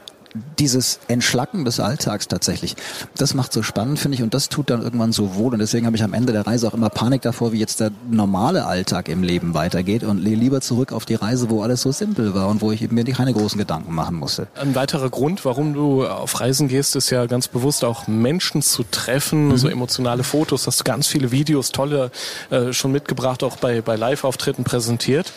[0.59, 2.77] dieses Entschlacken des Alltags tatsächlich,
[3.17, 5.53] das macht so spannend, finde ich, und das tut dann irgendwann so wohl.
[5.53, 7.91] Und deswegen habe ich am Ende der Reise auch immer Panik davor, wie jetzt der
[8.11, 12.35] normale Alltag im Leben weitergeht und lieber zurück auf die Reise, wo alles so simpel
[12.35, 14.49] war und wo ich mir keine großen Gedanken machen musste.
[14.55, 18.83] Ein weiterer Grund, warum du auf Reisen gehst, ist ja ganz bewusst auch Menschen zu
[18.91, 19.57] treffen, mhm.
[19.57, 22.11] so emotionale Fotos, hast du ganz viele Videos, tolle
[22.51, 25.33] äh, schon mitgebracht, auch bei, bei Live-Auftritten präsentiert.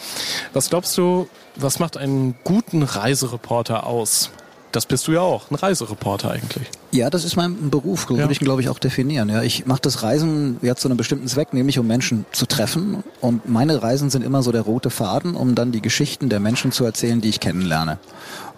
[0.53, 4.31] Was glaubst du, was macht einen guten Reisereporter aus?
[4.71, 6.67] Das bist du ja auch, ein Reisereporter eigentlich.
[6.91, 8.21] Ja, das ist mein Beruf, so ja.
[8.21, 9.29] würde ich ihn, glaube ich, auch definieren.
[9.29, 13.03] Ja, ich mache das Reisen ja zu einem bestimmten Zweck, nämlich um Menschen zu treffen.
[13.21, 16.71] Und meine Reisen sind immer so der rote Faden, um dann die Geschichten der Menschen
[16.71, 17.97] zu erzählen, die ich kennenlerne.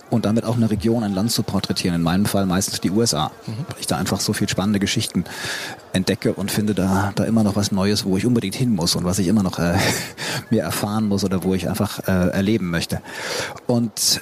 [0.10, 1.96] Und damit auch eine Region, ein Land zu porträtieren.
[1.96, 3.32] In meinem Fall meistens die USA.
[3.46, 3.52] Mhm.
[3.68, 5.26] Weil ich da einfach so viel spannende Geschichten
[5.94, 9.04] entdecke und finde da, da immer noch was Neues, wo ich unbedingt hin muss und
[9.04, 9.78] was ich immer noch äh,
[10.50, 13.02] mir erfahren muss oder wo ich einfach äh, erleben möchte.
[13.68, 14.22] Und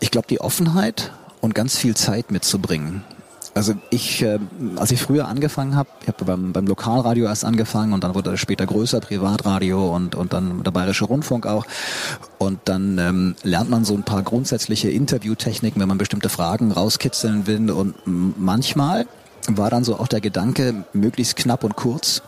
[0.00, 3.04] ich glaube, die Offenheit und ganz viel Zeit mitzubringen.
[3.54, 4.38] Also ich, äh,
[4.76, 8.30] als ich früher angefangen habe, ich habe beim, beim Lokalradio erst angefangen und dann wurde
[8.30, 11.66] das später größer, Privatradio und, und dann der Bayerische Rundfunk auch.
[12.38, 17.48] Und dann ähm, lernt man so ein paar grundsätzliche Interviewtechniken, wenn man bestimmte Fragen rauskitzeln
[17.48, 17.70] will.
[17.72, 19.06] Und manchmal
[19.48, 22.22] war dann so auch der Gedanke, möglichst knapp und kurz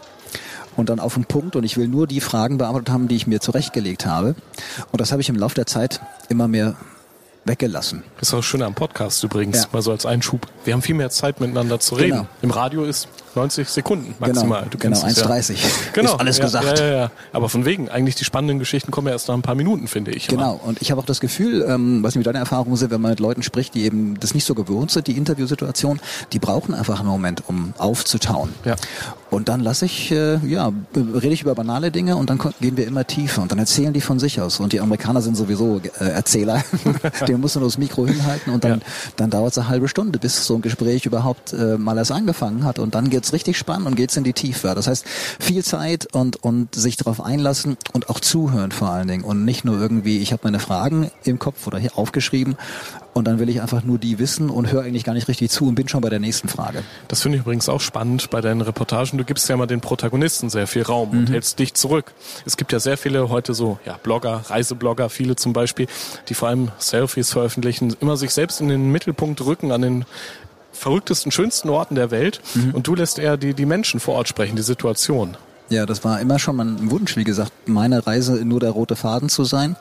[0.77, 3.27] und dann auf den Punkt und ich will nur die Fragen beantwortet haben, die ich
[3.27, 4.35] mir zurechtgelegt habe.
[4.91, 6.75] Und das habe ich im Laufe der Zeit immer mehr
[7.45, 8.03] weggelassen.
[8.21, 9.69] Ist auch schön am Podcast übrigens, ja.
[9.73, 10.47] mal so als Einschub.
[10.65, 12.19] Wir haben viel mehr Zeit miteinander zu reden.
[12.19, 12.29] Genau.
[12.43, 14.67] Im Radio ist 90 Sekunden maximal.
[14.71, 15.53] Genau, genau 1,30.
[15.53, 15.59] Ja.
[15.93, 16.79] Genau, ist alles ja, gesagt.
[16.79, 17.11] Ja, ja, ja.
[17.33, 20.11] Aber von wegen, eigentlich die spannenden Geschichten kommen ja erst nach ein paar Minuten, finde
[20.13, 20.29] ich.
[20.29, 20.65] Genau, immer.
[20.65, 23.21] und ich habe auch das Gefühl, ähm, was mit deiner Erfahrung sind, wenn man mit
[23.21, 26.01] Leuten spricht, die eben das nicht so gewohnt sind, die Interviewsituation,
[26.33, 28.51] die brauchen einfach einen Moment, um aufzutauen.
[28.65, 28.77] Ja.
[29.31, 32.87] Und dann lasse ich, äh, ja, rede ich über banale Dinge und dann gehen wir
[32.87, 34.59] immer tiefer und dann erzählen die von sich aus.
[34.59, 36.65] Und die Amerikaner sind sowieso äh, Erzähler.
[37.29, 38.87] Den muss man nur das Mikro hinhalten und dann, ja.
[39.17, 42.65] dann dauert es eine halbe Stunde, bis so ein Gespräch überhaupt äh, mal erst angefangen
[42.65, 42.81] hat.
[42.81, 44.73] Und dann wird's richtig spannend und geht's in die Tiefe.
[44.75, 45.05] Das heißt,
[45.39, 49.63] viel Zeit und, und sich darauf einlassen und auch zuhören vor allen Dingen und nicht
[49.63, 52.57] nur irgendwie, ich habe meine Fragen im Kopf oder hier aufgeschrieben
[53.13, 55.67] und dann will ich einfach nur die wissen und höre eigentlich gar nicht richtig zu
[55.67, 56.83] und bin schon bei der nächsten Frage.
[57.09, 59.19] Das finde ich übrigens auch spannend bei deinen Reportagen.
[59.19, 61.19] Du gibst ja mal den Protagonisten sehr viel Raum mhm.
[61.19, 62.15] und hältst dich zurück.
[62.47, 65.89] Es gibt ja sehr viele heute so ja, Blogger, Reiseblogger, viele zum Beispiel,
[66.31, 70.05] die vor allem Selfies veröffentlichen, immer sich selbst in den Mittelpunkt rücken an den
[70.81, 72.73] verrücktesten, schönsten Orten der Welt mhm.
[72.73, 75.37] und du lässt eher die, die Menschen vor Ort sprechen, die Situation.
[75.69, 79.29] Ja, das war immer schon mein Wunsch, wie gesagt, meine Reise nur der rote Faden
[79.29, 79.77] zu sein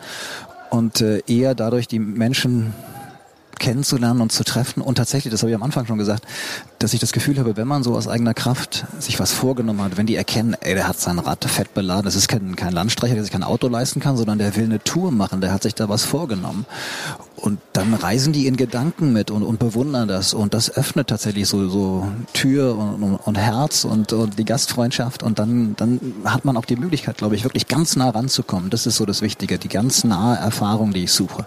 [0.69, 2.73] und äh, eher dadurch die Menschen
[3.59, 4.81] kennenzulernen und zu treffen.
[4.81, 6.25] Und tatsächlich, das habe ich am Anfang schon gesagt,
[6.79, 9.97] dass ich das Gefühl habe, wenn man so aus eigener Kraft sich was vorgenommen hat,
[9.97, 13.15] wenn die erkennen, ey, der hat sein Rad fett beladen, das ist kein, kein Landstreicher,
[13.15, 15.75] der sich kein Auto leisten kann, sondern der will eine Tour machen, der hat sich
[15.75, 16.65] da was vorgenommen.
[17.39, 20.33] Und dann reisen die in Gedanken mit und, und bewundern das.
[20.33, 25.23] Und das öffnet tatsächlich so, so Tür und, und, Herz und, und die Gastfreundschaft.
[25.23, 28.69] Und dann, dann hat man auch die Möglichkeit, glaube ich, wirklich ganz nah ranzukommen.
[28.69, 31.45] Das ist so das Wichtige, die ganz nahe Erfahrung, die ich suche.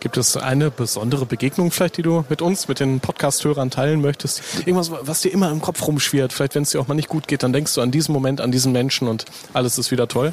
[0.00, 4.42] Gibt es eine besondere Begegnung vielleicht, die du mit uns, mit den Podcast-Hörern teilen möchtest?
[4.60, 6.32] Irgendwas, was dir immer im Kopf rumschwirrt.
[6.32, 8.40] Vielleicht, wenn es dir auch mal nicht gut geht, dann denkst du an diesen Moment,
[8.40, 10.32] an diesen Menschen und alles ist wieder toll.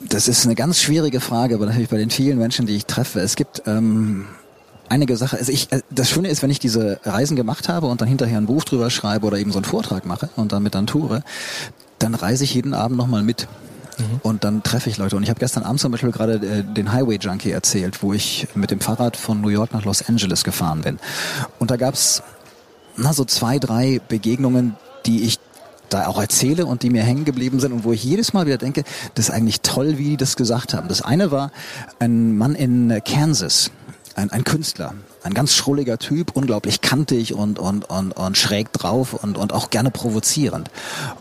[0.00, 3.20] Das ist eine ganz schwierige Frage, aber natürlich bei den vielen Menschen, die ich treffe.
[3.20, 4.26] Es gibt ähm,
[4.88, 5.38] einige Sachen.
[5.38, 8.38] Also ich, äh, das Schöne ist, wenn ich diese Reisen gemacht habe und dann hinterher
[8.38, 11.22] ein Buch drüber schreibe oder eben so einen Vortrag mache und damit dann toure,
[11.98, 13.48] dann reise ich jeden Abend nochmal mit.
[13.98, 14.20] Mhm.
[14.22, 15.16] Und dann treffe ich Leute.
[15.16, 18.46] Und ich habe gestern Abend zum Beispiel gerade äh, den Highway Junkie erzählt, wo ich
[18.54, 20.98] mit dem Fahrrad von New York nach Los Angeles gefahren bin.
[21.58, 22.22] Und da gab's
[22.96, 25.38] na, so zwei, drei Begegnungen, die ich
[25.88, 28.58] da auch erzähle und die mir hängen geblieben sind und wo ich jedes Mal wieder
[28.58, 30.88] denke, das ist eigentlich toll, wie die das gesagt haben.
[30.88, 31.50] Das eine war
[31.98, 33.70] ein Mann in Kansas,
[34.14, 39.14] ein, ein Künstler, ein ganz schrulliger Typ, unglaublich kantig und, und, und, und schräg drauf
[39.14, 40.70] und, und auch gerne provozierend.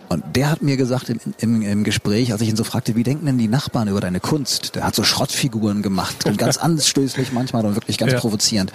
[0.10, 3.04] Und der hat mir gesagt im, im, im Gespräch, als ich ihn so fragte, wie
[3.04, 4.76] denken denn die Nachbarn über deine Kunst?
[4.76, 8.20] Der hat so Schrottfiguren gemacht und ganz anstößlich manchmal und wirklich ganz ja.
[8.20, 8.72] provozierend.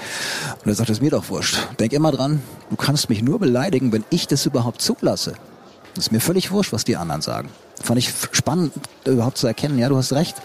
[0.62, 1.58] Und er sagt, es ist mir doch wurscht.
[1.78, 5.34] Denk immer dran, du kannst mich nur beleidigen, wenn ich das überhaupt zulasse.
[5.94, 7.48] Das ist mir völlig wurscht, was die anderen sagen.
[7.82, 8.72] Fand ich spannend,
[9.04, 10.36] überhaupt zu erkennen, ja, du hast recht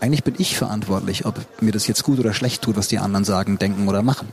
[0.00, 3.24] eigentlich bin ich verantwortlich, ob mir das jetzt gut oder schlecht tut, was die anderen
[3.24, 4.28] sagen, denken oder machen.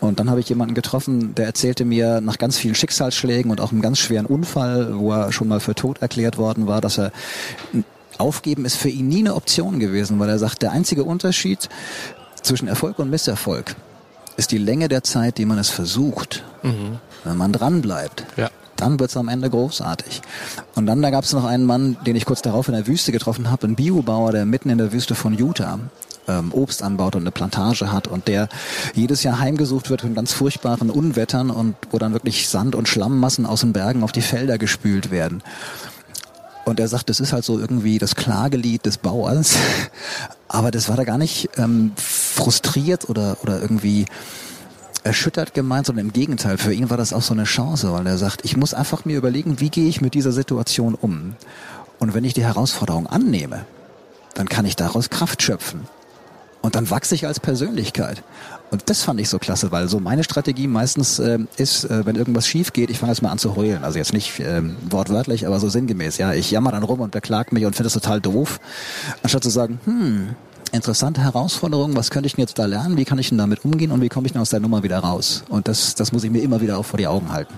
[0.00, 3.72] Und dann habe ich jemanden getroffen, der erzählte mir nach ganz vielen Schicksalsschlägen und auch
[3.72, 7.12] einem ganz schweren Unfall, wo er schon mal für tot erklärt worden war, dass er
[8.18, 11.68] aufgeben ist für ihn nie eine Option gewesen, weil er sagt, der einzige Unterschied
[12.42, 13.74] zwischen Erfolg und Misserfolg
[14.36, 16.44] ist die Länge der Zeit, die man es versucht.
[16.62, 16.98] Mhm.
[17.24, 20.22] Wenn man dran bleibt, ja dann wird's am Ende großartig.
[20.74, 23.12] Und dann da gab es noch einen Mann, den ich kurz darauf in der Wüste
[23.12, 25.78] getroffen habe, ein Biobauer, der mitten in der Wüste von Utah
[26.28, 28.48] ähm, Obst anbaut und eine Plantage hat und der
[28.94, 33.46] jedes Jahr heimgesucht wird von ganz furchtbaren Unwettern und wo dann wirklich Sand und Schlammmassen
[33.46, 35.42] aus den Bergen auf die Felder gespült werden.
[36.64, 39.56] Und er sagt, das ist halt so irgendwie das Klagelied des Bauers.
[40.48, 44.06] Aber das war da gar nicht ähm, frustriert oder, oder irgendwie
[45.06, 46.58] erschüttert gemeint, sondern im Gegenteil.
[46.58, 49.16] Für ihn war das auch so eine Chance, weil er sagt, ich muss einfach mir
[49.16, 51.36] überlegen, wie gehe ich mit dieser Situation um.
[51.98, 53.64] Und wenn ich die Herausforderung annehme,
[54.34, 55.82] dann kann ich daraus Kraft schöpfen.
[56.60, 58.24] Und dann wachse ich als Persönlichkeit.
[58.72, 62.16] Und das fand ich so klasse, weil so meine Strategie meistens äh, ist, äh, wenn
[62.16, 63.84] irgendwas schief geht, ich fange jetzt mal an zu heulen.
[63.84, 66.18] Also jetzt nicht ähm, wortwörtlich, aber so sinngemäß.
[66.18, 68.58] Ja, ich jammer dann rum und beklage mich und finde es total doof,
[69.22, 70.34] anstatt zu sagen, hm,
[70.72, 71.96] interessante Herausforderung.
[71.96, 72.96] Was könnte ich denn jetzt da lernen?
[72.96, 74.98] Wie kann ich denn damit umgehen und wie komme ich denn aus der Nummer wieder
[74.98, 75.44] raus?
[75.48, 77.54] Und das, das muss ich mir immer wieder auch vor die Augen halten.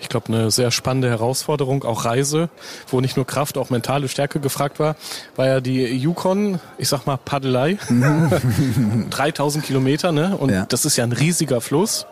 [0.00, 2.48] Ich glaube, eine sehr spannende Herausforderung, auch Reise,
[2.88, 4.96] wo nicht nur Kraft, auch mentale Stärke gefragt war,
[5.36, 7.78] war ja die Yukon, ich sag mal Paddelei,
[9.10, 10.36] 3000 Kilometer, ne?
[10.36, 10.66] Und ja.
[10.66, 12.06] das ist ja ein riesiger Fluss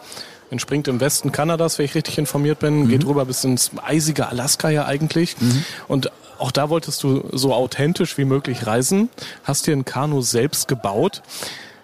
[0.50, 2.88] entspringt im Westen Kanadas, wenn ich richtig informiert bin, mhm.
[2.88, 5.40] geht rüber bis ins eisige Alaska ja eigentlich.
[5.40, 5.64] Mhm.
[5.88, 9.08] Und auch da wolltest du so authentisch wie möglich reisen,
[9.44, 11.22] hast dir ein Kanu selbst gebaut.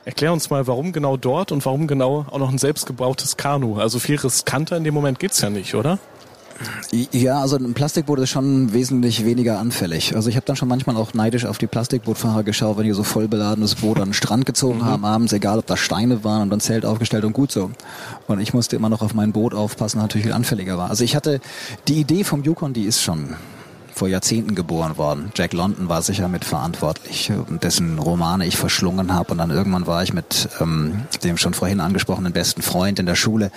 [0.05, 3.79] Erklär uns mal, warum genau dort und warum genau auch noch ein selbstgebautes Kanu?
[3.79, 5.99] Also viel riskanter in dem Moment geht's ja nicht, oder?
[7.13, 10.15] Ja, also ein Plastikboot ist schon wesentlich weniger anfällig.
[10.17, 13.03] Also ich habe dann schon manchmal auch neidisch auf die Plastikbootfahrer geschaut, wenn die so
[13.03, 14.85] voll beladenes Boot an den Strand gezogen mhm.
[14.85, 17.71] haben abends, egal ob da Steine waren und dann Zelt aufgestellt und gut so.
[18.27, 20.89] Und ich musste immer noch auf mein Boot aufpassen, natürlich viel anfälliger war.
[20.89, 21.41] Also ich hatte
[21.89, 23.35] die Idee vom Yukon, die ist schon
[23.97, 25.33] vor Jahrzehnten geboren worden.
[25.35, 27.33] Jack London war sicher mitverantwortlich,
[27.63, 29.33] dessen Romane ich verschlungen habe.
[29.33, 33.15] Und dann irgendwann war ich mit ähm, dem schon vorhin angesprochenen besten Freund in der
[33.15, 33.51] Schule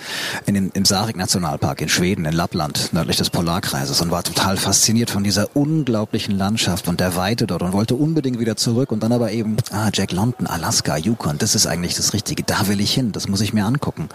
[0.46, 5.10] in den, im Sarek-Nationalpark in Schweden, in Lappland, nördlich des Polarkreises und war total fasziniert
[5.10, 8.92] von dieser unglaublichen Landschaft und der Weite dort und wollte unbedingt wieder zurück.
[8.92, 12.44] Und dann aber eben, ah, Jack London, Alaska, Yukon, das ist eigentlich das Richtige.
[12.44, 14.08] Da will ich hin, das muss ich mir angucken.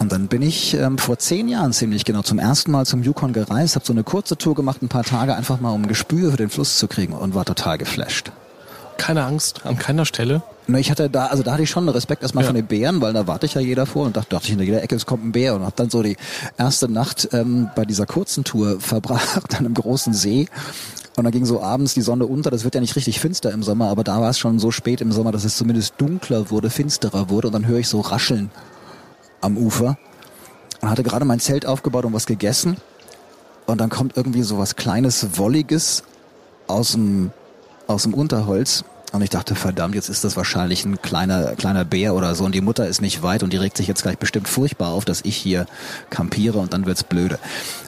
[0.00, 3.34] Und dann bin ich ähm, vor zehn Jahren ziemlich genau zum ersten Mal zum Yukon
[3.34, 6.30] gereist, habe so eine kurze Tour gemacht, ein paar Tage einfach mal, um ein Gespür
[6.30, 8.32] für den Fluss zu kriegen und war total geflasht.
[8.96, 10.42] Keine Angst, an keiner Stelle?
[10.66, 12.48] Na, ich hatte da, also da hatte ich schon Respekt erstmal ja.
[12.48, 14.60] von den Bären, weil da warte ich ja jeder vor und dachte, dachte ich in
[14.60, 16.16] jeder Ecke, es kommt ein Bär und habe dann so die
[16.56, 20.48] erste Nacht ähm, bei dieser kurzen Tour verbracht an einem großen See
[21.16, 22.50] und dann ging so abends die Sonne unter.
[22.50, 25.02] Das wird ja nicht richtig finster im Sommer, aber da war es schon so spät
[25.02, 27.48] im Sommer, dass es zumindest dunkler wurde, finsterer wurde.
[27.48, 28.50] Und dann höre ich so Rascheln
[29.40, 29.98] am Ufer
[30.80, 32.76] und hatte gerade mein Zelt aufgebaut und was gegessen.
[33.66, 36.02] Und dann kommt irgendwie so was Kleines, Wolliges
[36.66, 37.30] aus dem,
[37.86, 42.14] aus dem Unterholz und ich dachte, verdammt, jetzt ist das wahrscheinlich ein kleiner, kleiner Bär
[42.14, 44.48] oder so und die Mutter ist nicht weit und die regt sich jetzt gleich bestimmt
[44.48, 45.66] furchtbar auf, dass ich hier
[46.10, 47.38] kampiere und dann wird's blöde.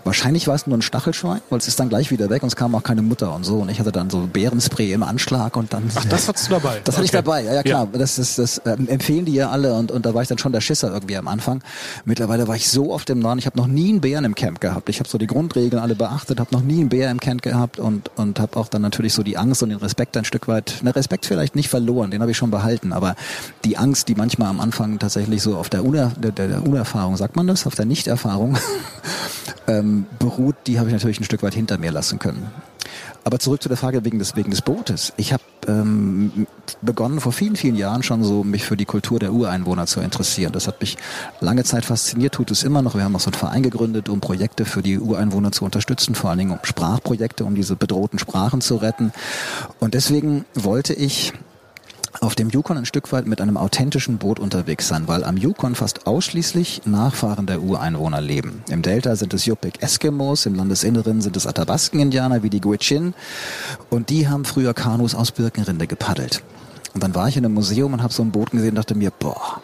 [0.04, 2.56] Wahrscheinlich war es nur ein Stachelschwein, weil es ist dann gleich wieder weg und es
[2.56, 5.72] kam auch keine Mutter und so und ich hatte dann so Bärenspray im Anschlag und
[5.72, 5.90] dann...
[5.94, 6.80] Ach, das hattest du dabei?
[6.84, 7.88] Das hatte ich dabei, ja, ja klar.
[7.92, 7.98] Ja.
[7.98, 10.52] Das, ist, das äh, empfehlen die ja alle und, und da war ich dann schon
[10.52, 11.62] der Schisser irgendwie am Anfang.
[12.04, 14.60] Mittlerweile war ich so oft im Norden, ich habe noch nie einen Bären im Camp
[14.60, 14.88] gehabt.
[14.88, 17.78] Ich habe so die Grundregeln alle beachtet, habe noch nie einen Bär im Camp gehabt
[17.78, 20.80] und, und habe auch dann natürlich so die Angst und den Respekt ein Stück weit,
[20.82, 23.16] ne, Respekt Respekt vielleicht nicht verloren, den habe ich schon behalten, aber
[23.66, 27.36] die Angst, die manchmal am Anfang tatsächlich so auf der, Uner, der, der Unerfahrung, sagt
[27.36, 28.56] man das, auf der Nichterfahrung
[29.66, 32.50] ähm, beruht, die habe ich natürlich ein Stück weit hinter mir lassen können.
[33.24, 35.12] Aber zurück zu der Frage wegen des, wegen des Bootes.
[35.16, 36.46] Ich habe ähm,
[36.80, 40.52] begonnen vor vielen, vielen Jahren schon so, mich für die Kultur der Ureinwohner zu interessieren.
[40.52, 40.96] Das hat mich
[41.40, 42.96] lange Zeit fasziniert, tut es immer noch.
[42.96, 46.30] Wir haben auch so einen Verein gegründet, um Projekte für die Ureinwohner zu unterstützen, vor
[46.30, 49.12] allen Dingen um Sprachprojekte, um diese bedrohten Sprachen zu retten.
[49.78, 51.32] Und deswegen wollte ich
[52.20, 55.74] auf dem Yukon ein Stück weit mit einem authentischen Boot unterwegs sein, weil am Yukon
[55.74, 58.62] fast ausschließlich Nachfahren der Ureinwohner leben.
[58.68, 63.14] Im Delta sind es Yupik Eskimos, im Landesinneren sind es Athabasken-Indianer wie die Gwich'in
[63.90, 66.42] und die haben früher Kanus aus Birkenrinde gepaddelt.
[66.94, 68.94] Und dann war ich in einem Museum und habe so ein Boot gesehen und dachte
[68.94, 69.62] mir, boah,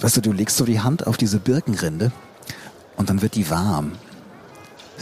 [0.00, 2.12] weißt du, du legst so die Hand auf diese Birkenrinde
[2.96, 3.92] und dann wird die warm.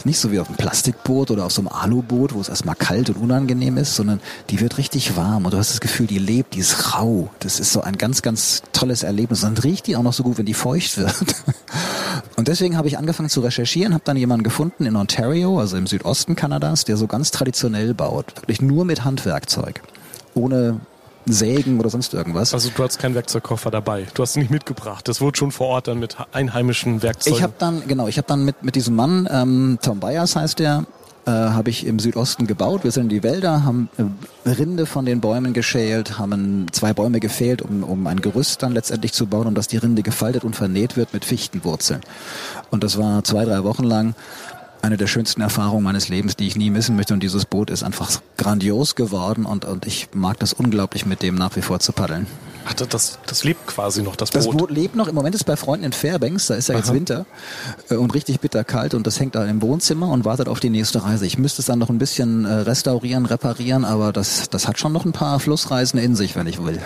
[0.01, 2.73] Ist nicht so wie auf einem Plastikboot oder auf so einem Aluboot, wo es erstmal
[2.73, 6.17] kalt und unangenehm ist, sondern die wird richtig warm und du hast das Gefühl, die
[6.17, 7.29] lebt, die ist rau.
[7.37, 9.43] Das ist so ein ganz, ganz tolles Erlebnis.
[9.43, 11.13] Und dann riecht die auch noch so gut, wenn die feucht wird.
[12.35, 15.85] Und deswegen habe ich angefangen zu recherchieren, habe dann jemanden gefunden in Ontario, also im
[15.85, 19.83] Südosten Kanadas, der so ganz traditionell baut, wirklich nur mit Handwerkzeug
[20.33, 20.79] ohne
[21.25, 22.53] Sägen oder sonst irgendwas.
[22.53, 24.07] Also du hast keinen Werkzeugkoffer dabei.
[24.13, 25.07] Du hast ihn nicht mitgebracht.
[25.07, 27.37] Das wurde schon vor Ort dann mit einheimischen Werkzeugen.
[27.37, 30.59] Ich habe dann genau, ich habe dann mit mit diesem Mann ähm, Tom Byers heißt
[30.59, 30.85] der,
[31.25, 32.83] äh, habe ich im Südosten gebaut.
[32.83, 37.19] Wir sind in die Wälder, haben äh, Rinde von den Bäumen geschält, haben zwei Bäume
[37.19, 40.55] gefehlt, um, um ein Gerüst dann letztendlich zu bauen und dass die Rinde gefaltet und
[40.55, 42.01] vernäht wird mit Fichtenwurzeln.
[42.71, 44.15] Und das war zwei, drei Wochen lang
[44.81, 47.13] eine der schönsten Erfahrungen meines Lebens, die ich nie missen möchte.
[47.13, 51.35] Und dieses Boot ist einfach grandios geworden und, und ich mag das unglaublich, mit dem
[51.35, 52.27] nach wie vor zu paddeln.
[52.65, 54.45] Ach, das, das lebt quasi noch, das Boot.
[54.45, 55.07] Das Boot lebt noch.
[55.07, 56.95] Im Moment ist es bei Freunden in Fairbanks, da ist ja jetzt Aha.
[56.95, 57.25] Winter
[57.89, 61.03] äh, und richtig bitterkalt und das hängt da im Wohnzimmer und wartet auf die nächste
[61.03, 61.25] Reise.
[61.25, 64.93] Ich müsste es dann noch ein bisschen äh, restaurieren, reparieren, aber das, das hat schon
[64.93, 66.79] noch ein paar Flussreisen in sich, wenn ich will.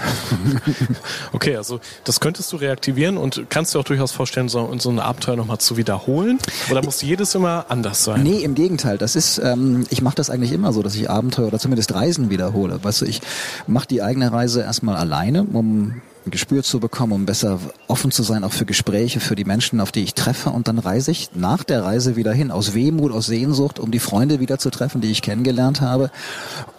[1.34, 5.00] okay, also das könntest du reaktivieren und kannst du auch durchaus vorstellen, so, so ein
[5.00, 6.40] Abenteuer nochmal zu wiederholen?
[6.72, 8.24] Oder muss jedes immer anders sein?
[8.24, 8.98] Nee, im Gegenteil.
[8.98, 12.30] Das ist, ähm, ich mache das eigentlich immer so, dass ich Abenteuer oder zumindest Reisen
[12.30, 12.84] wiederhole.
[12.84, 13.22] Weißt du, ich
[13.68, 18.10] mache die eigene Reise erstmal alleine, um um ein Gespür zu bekommen, um besser offen
[18.10, 20.50] zu sein, auch für Gespräche, für die Menschen, auf die ich treffe.
[20.50, 24.00] Und dann reise ich nach der Reise wieder hin, aus Wehmut, aus Sehnsucht, um die
[24.00, 26.10] Freunde wieder zu treffen, die ich kennengelernt habe.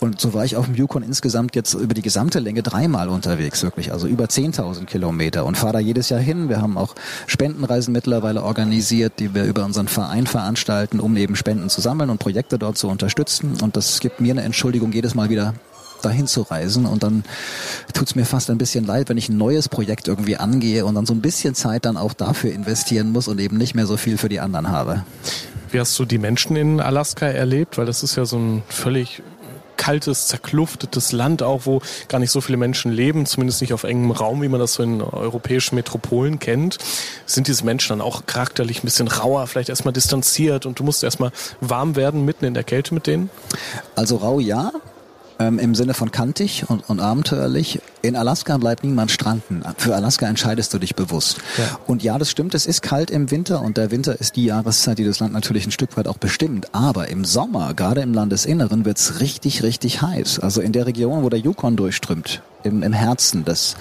[0.01, 3.63] Und so war ich auf dem Yukon insgesamt jetzt über die gesamte Länge dreimal unterwegs,
[3.63, 3.93] wirklich.
[3.93, 6.49] Also über 10.000 Kilometer und fahre da jedes Jahr hin.
[6.49, 6.95] Wir haben auch
[7.29, 12.19] Spendenreisen mittlerweile organisiert, die wir über unseren Verein veranstalten, um eben Spenden zu sammeln und
[12.19, 13.59] Projekte dort zu unterstützen.
[13.63, 15.55] Und das gibt mir eine Entschuldigung, jedes Mal wieder
[16.03, 16.87] dahin zu reisen.
[16.87, 17.25] Und dann
[17.93, 20.95] tut es mir fast ein bisschen leid, wenn ich ein neues Projekt irgendwie angehe und
[20.95, 23.97] dann so ein bisschen Zeit dann auch dafür investieren muss und eben nicht mehr so
[23.97, 25.05] viel für die anderen habe.
[25.71, 27.79] Wie hast du die Menschen in Alaska erlebt?
[27.79, 29.23] Weil das ist ja so ein völlig
[29.77, 34.11] kaltes, zerkluftetes Land auch, wo gar nicht so viele Menschen leben, zumindest nicht auf engem
[34.11, 36.79] Raum, wie man das so in europäischen Metropolen kennt.
[37.27, 41.05] Sind diese Menschen dann auch charakterlich ein bisschen rauer, vielleicht erstmal distanziert und du musst
[41.05, 41.31] erstmal
[41.61, 43.31] warm werden mitten in der Kälte mit denen?
[43.95, 44.73] Also rau ja,
[45.39, 47.81] ähm, im Sinne von kantig und, und abenteuerlich.
[48.03, 49.63] In Alaska bleibt niemand stranden.
[49.77, 51.39] Für Alaska entscheidest du dich bewusst.
[51.59, 51.79] Ja.
[51.87, 54.99] Und ja, das stimmt, es ist kalt im Winter und der Winter ist die Jahreszeit,
[54.99, 56.75] die das Land natürlich ein Stück weit auch bestimmt.
[56.75, 60.41] Aber im Sommer, gerade im Landesinneren, wird's richtig, richtig heiß.
[60.41, 63.77] Also in der Region, wo der Yukon durchströmt, im, im Herzen des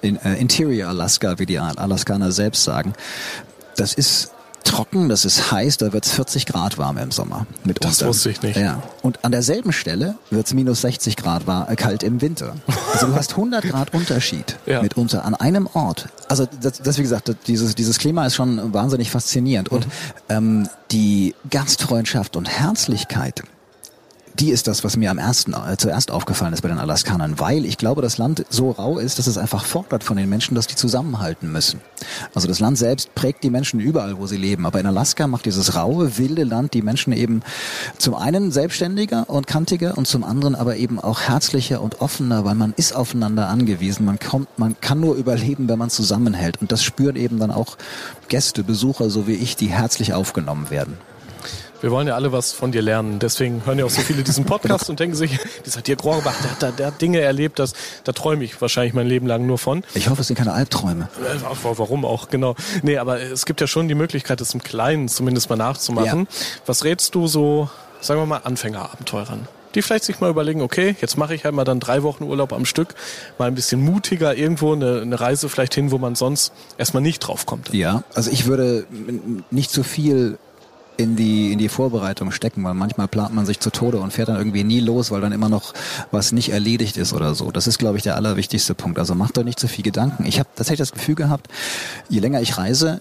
[0.00, 2.92] in, äh, Interior Alaska, wie die Alaskaner selbst sagen,
[3.76, 4.30] das ist
[4.62, 7.46] trocken, das ist heiß, da wird's 40 Grad warm im Sommer.
[7.64, 7.88] Mitunter.
[7.88, 8.56] Das wusste ich nicht.
[8.56, 8.82] Ja.
[9.02, 12.54] Und an derselben Stelle wird's minus 60 Grad war, äh, kalt im Winter.
[12.92, 14.82] Also du hast 100 Grad Unterschied Ja.
[14.82, 16.08] mitunter an einem Ort.
[16.28, 19.68] Also das, das wie gesagt, das, dieses, dieses Klima ist schon wahnsinnig faszinierend.
[19.70, 19.86] Und
[20.28, 23.42] ähm, die Gastfreundschaft und Herzlichkeit,
[24.38, 27.64] die ist das, was mir am ersten, äh, zuerst aufgefallen ist bei den Alaskanern, weil
[27.64, 30.66] ich glaube, das Land so rau ist, dass es einfach fordert von den Menschen, dass
[30.66, 31.80] die zusammenhalten müssen.
[32.34, 34.66] Also das Land selbst prägt die Menschen überall, wo sie leben.
[34.66, 37.42] Aber in Alaska macht dieses raue, wilde Land die Menschen eben
[37.98, 42.54] zum einen selbstständiger und kantiger und zum anderen aber eben auch herzlicher und offener, weil
[42.54, 44.06] man ist aufeinander angewiesen.
[44.06, 46.60] Man kommt, man kann nur überleben, wenn man zusammenhält.
[46.60, 47.76] Und das spüren eben dann auch
[48.28, 50.96] Gäste, Besucher, so wie ich, die herzlich aufgenommen werden.
[51.82, 53.18] Wir wollen ja alle was von dir lernen.
[53.18, 56.50] Deswegen hören ja auch so viele diesen Podcast und denken sich, dieser Dirk Rohrbach, der,
[56.52, 59.58] hat da- der hat Dinge erlebt, das, da träume ich wahrscheinlich mein Leben lang nur
[59.58, 59.82] von.
[59.94, 61.08] Ich hoffe, es sind keine Albträume.
[61.20, 62.54] Äh, Warum auch, genau.
[62.82, 66.28] Nee, aber es gibt ja schon die Möglichkeit, das im Kleinen zumindest mal nachzumachen.
[66.66, 67.68] Was rätst du so,
[68.00, 69.48] sagen wir mal, Anfängerabenteurern?
[69.74, 72.52] Die vielleicht sich mal überlegen, okay, jetzt mache ich halt mal dann drei Wochen Urlaub
[72.52, 72.94] am Stück,
[73.38, 77.20] mal ein bisschen mutiger irgendwo eine, eine Reise vielleicht hin, wo man sonst erstmal nicht
[77.20, 77.72] drauf kommt.
[77.72, 78.86] Ja, also ich würde
[79.50, 80.38] nicht zu viel
[80.96, 84.28] in die in die Vorbereitung stecken, weil manchmal plant man sich zu Tode und fährt
[84.28, 85.72] dann irgendwie nie los, weil dann immer noch
[86.10, 87.50] was nicht erledigt ist oder so.
[87.50, 88.98] Das ist, glaube ich, der allerwichtigste Punkt.
[88.98, 90.24] Also macht euch nicht zu viel Gedanken.
[90.26, 91.48] Ich habe tatsächlich das Gefühl gehabt,
[92.08, 93.00] je länger ich reise,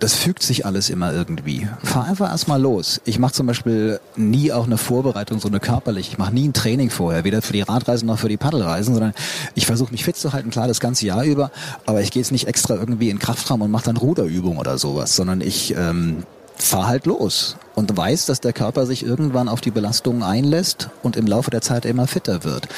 [0.00, 1.68] das fügt sich alles immer irgendwie.
[1.82, 3.00] Fahr einfach erstmal los.
[3.04, 6.08] Ich mache zum Beispiel nie auch eine Vorbereitung, so eine körperlich.
[6.08, 9.14] Ich mache nie ein Training vorher, weder für die Radreisen noch für die Paddelreisen, sondern
[9.54, 11.50] ich versuche mich fit zu halten, klar das ganze Jahr über,
[11.86, 15.16] aber ich gehe jetzt nicht extra irgendwie in Kraftraum und mache dann Ruderübung oder sowas,
[15.16, 16.24] sondern ich ähm,
[16.56, 21.16] fahr halt los und weiß, dass der Körper sich irgendwann auf die Belastungen einlässt und
[21.16, 22.68] im Laufe der Zeit immer fitter wird.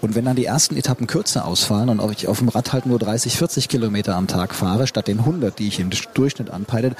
[0.00, 2.98] Und wenn dann die ersten Etappen kürzer ausfallen und ich auf dem Rad halt nur
[2.98, 6.92] 30, 40 Kilometer am Tag fahre, statt den 100, die ich im Durchschnitt anpeile,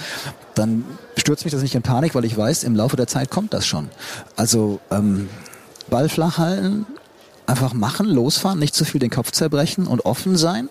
[0.54, 0.84] dann
[1.16, 3.66] stürzt mich das nicht in Panik, weil ich weiß, im Laufe der Zeit kommt das
[3.66, 3.88] schon.
[4.36, 5.30] Also ähm,
[5.88, 6.86] Ball flach halten,
[7.46, 10.68] einfach machen, losfahren, nicht zu viel den Kopf zerbrechen und offen sein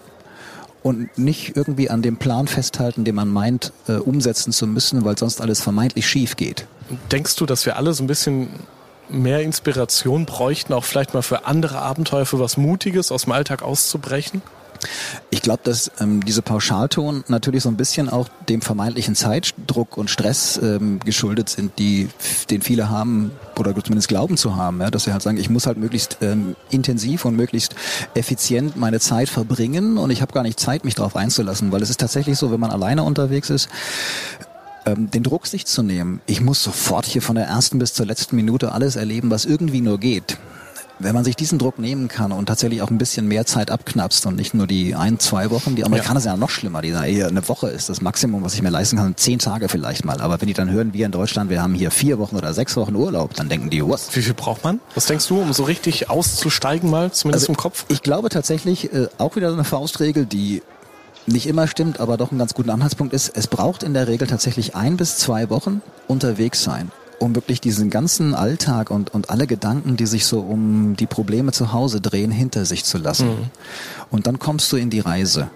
[0.83, 5.17] und nicht irgendwie an dem Plan festhalten, den man meint, äh, umsetzen zu müssen, weil
[5.17, 6.67] sonst alles vermeintlich schief geht.
[7.11, 8.49] Denkst du, dass wir alle so ein bisschen
[9.09, 13.61] mehr Inspiration bräuchten, auch vielleicht mal für andere Abenteuer, für was Mutiges aus dem Alltag
[13.61, 14.41] auszubrechen?
[15.29, 20.09] Ich glaube, dass ähm, diese Pauschalton natürlich so ein bisschen auch dem vermeintlichen Zeitdruck und
[20.09, 22.09] Stress ähm, geschuldet sind, die
[22.49, 25.67] den viele haben oder zumindest glauben zu haben, ja, dass sie halt sagen, ich muss
[25.67, 27.75] halt möglichst ähm, intensiv und möglichst
[28.13, 31.89] effizient meine Zeit verbringen und ich habe gar nicht Zeit, mich darauf einzulassen, weil es
[31.89, 33.69] ist tatsächlich so, wenn man alleine unterwegs ist,
[34.85, 36.21] ähm, den Druck sich zu nehmen.
[36.25, 39.81] Ich muss sofort hier von der ersten bis zur letzten Minute alles erleben, was irgendwie
[39.81, 40.37] nur geht.
[40.99, 44.25] Wenn man sich diesen Druck nehmen kann und tatsächlich auch ein bisschen mehr Zeit abknapst
[44.25, 47.05] und nicht nur die ein, zwei Wochen, die Amerikaner sind ja noch schlimmer, die sagen,
[47.05, 50.19] ey, eine Woche ist das Maximum, was ich mir leisten kann, zehn Tage vielleicht mal.
[50.21, 52.75] Aber wenn die dann hören, wir in Deutschland, wir haben hier vier Wochen oder sechs
[52.75, 54.15] Wochen Urlaub, dann denken die, was?
[54.15, 54.79] Wie viel braucht man?
[54.95, 57.85] Was denkst du, um so richtig auszusteigen mal, zumindest Also, im Kopf?
[57.89, 60.63] Ich glaube tatsächlich, äh, auch wieder so eine Faustregel, die
[61.27, 64.27] nicht immer stimmt, aber doch einen ganz guten Anhaltspunkt ist, es braucht in der Regel
[64.27, 69.47] tatsächlich ein bis zwei Wochen unterwegs sein, um wirklich diesen ganzen Alltag und, und alle
[69.47, 73.49] Gedanken, die sich so um die Probleme zu Hause drehen, hinter sich zu lassen.
[74.11, 75.49] Und dann kommst du in die Reise.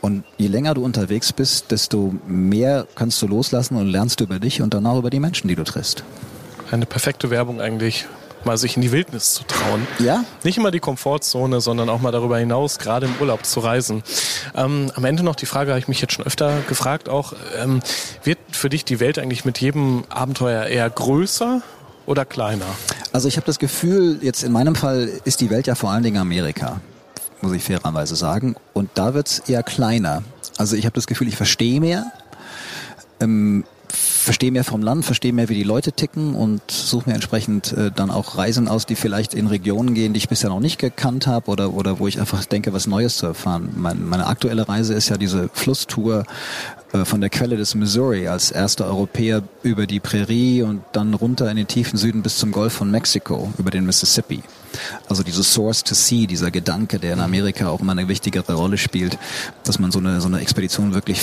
[0.00, 4.62] Und je länger du unterwegs bist, desto mehr kannst du loslassen und lernst über dich
[4.62, 6.04] und dann auch über die Menschen, die du triffst.
[6.70, 8.06] Eine perfekte Werbung eigentlich,
[8.44, 9.86] mal sich in die Wildnis zu trauen.
[9.98, 10.24] Ja?
[10.44, 14.02] Nicht immer die Komfortzone, sondern auch mal darüber hinaus, gerade im Urlaub zu reisen.
[14.54, 17.80] Ähm, am Ende noch die Frage, habe ich mich jetzt schon öfter gefragt, auch, ähm,
[18.24, 21.62] wird für dich die Welt eigentlich mit jedem Abenteuer eher größer
[22.06, 22.66] oder kleiner?
[23.12, 26.02] Also ich habe das Gefühl, jetzt in meinem Fall ist die Welt ja vor allen
[26.02, 26.80] Dingen Amerika,
[27.40, 28.56] muss ich fairerweise sagen.
[28.72, 30.22] Und da wird's eher kleiner.
[30.58, 32.06] Also ich habe das Gefühl, ich verstehe mehr,
[33.20, 33.64] ähm,
[34.20, 37.90] verstehe mehr vom Land, verstehe mehr, wie die Leute ticken und suche mir entsprechend äh,
[37.90, 41.26] dann auch Reisen aus, die vielleicht in Regionen gehen, die ich bisher noch nicht gekannt
[41.26, 43.70] habe oder, oder wo ich einfach denke, was Neues zu erfahren.
[43.76, 46.24] Mein, meine aktuelle Reise ist ja diese Flusstour
[46.92, 51.50] äh, von der Quelle des Missouri als erster Europäer über die Prärie und dann runter
[51.50, 54.42] in den tiefen Süden bis zum Golf von Mexiko über den Mississippi.
[55.08, 58.76] Also dieses Source to Sea, dieser Gedanke, der in Amerika auch immer eine wichtigere Rolle
[58.76, 59.18] spielt,
[59.64, 61.22] dass man so eine, so eine Expedition wirklich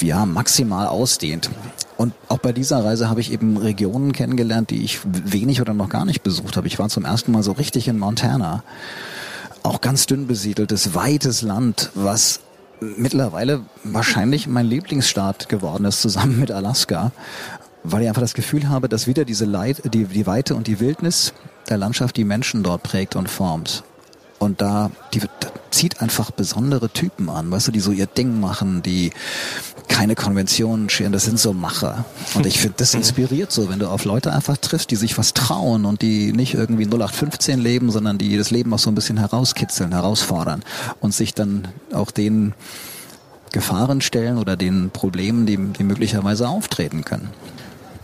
[0.00, 1.50] ja, maximal ausdehnt.
[1.96, 5.88] Und auch bei dieser Reise habe ich eben Regionen kennengelernt, die ich wenig oder noch
[5.88, 6.66] gar nicht besucht habe.
[6.66, 8.64] Ich war zum ersten Mal so richtig in Montana.
[9.62, 12.40] Auch ganz dünn besiedeltes, weites Land, was
[12.80, 17.12] mittlerweile wahrscheinlich mein Lieblingsstaat geworden ist, zusammen mit Alaska,
[17.82, 20.80] weil ich einfach das Gefühl habe, dass wieder diese Leit, die, die Weite und die
[20.80, 21.32] Wildnis
[21.68, 23.84] der Landschaft die Menschen dort prägt und formt.
[24.38, 25.28] Und da, die da
[25.70, 29.10] zieht einfach besondere Typen an, weißt du, die so ihr Ding machen, die
[29.88, 32.04] keine Konventionen scheren, das sind so Macher.
[32.34, 35.34] Und ich finde, das inspiriert so, wenn du auf Leute einfach triffst, die sich was
[35.34, 39.18] trauen und die nicht irgendwie 0815 leben, sondern die das Leben auch so ein bisschen
[39.18, 40.62] herauskitzeln, herausfordern
[41.00, 42.54] und sich dann auch den
[43.52, 47.30] Gefahren stellen oder den Problemen, die, die möglicherweise auftreten können.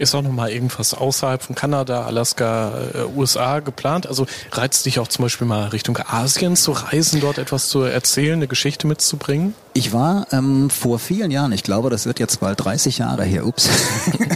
[0.00, 4.06] Ist auch noch mal irgendwas außerhalb von Kanada, Alaska, äh, USA geplant?
[4.06, 8.36] Also reizt dich auch zum Beispiel mal Richtung Asien zu reisen, dort etwas zu erzählen,
[8.36, 9.52] eine Geschichte mitzubringen?
[9.74, 13.46] Ich war ähm, vor vielen Jahren, ich glaube, das wird jetzt bald 30 Jahre her,
[13.46, 13.68] ups,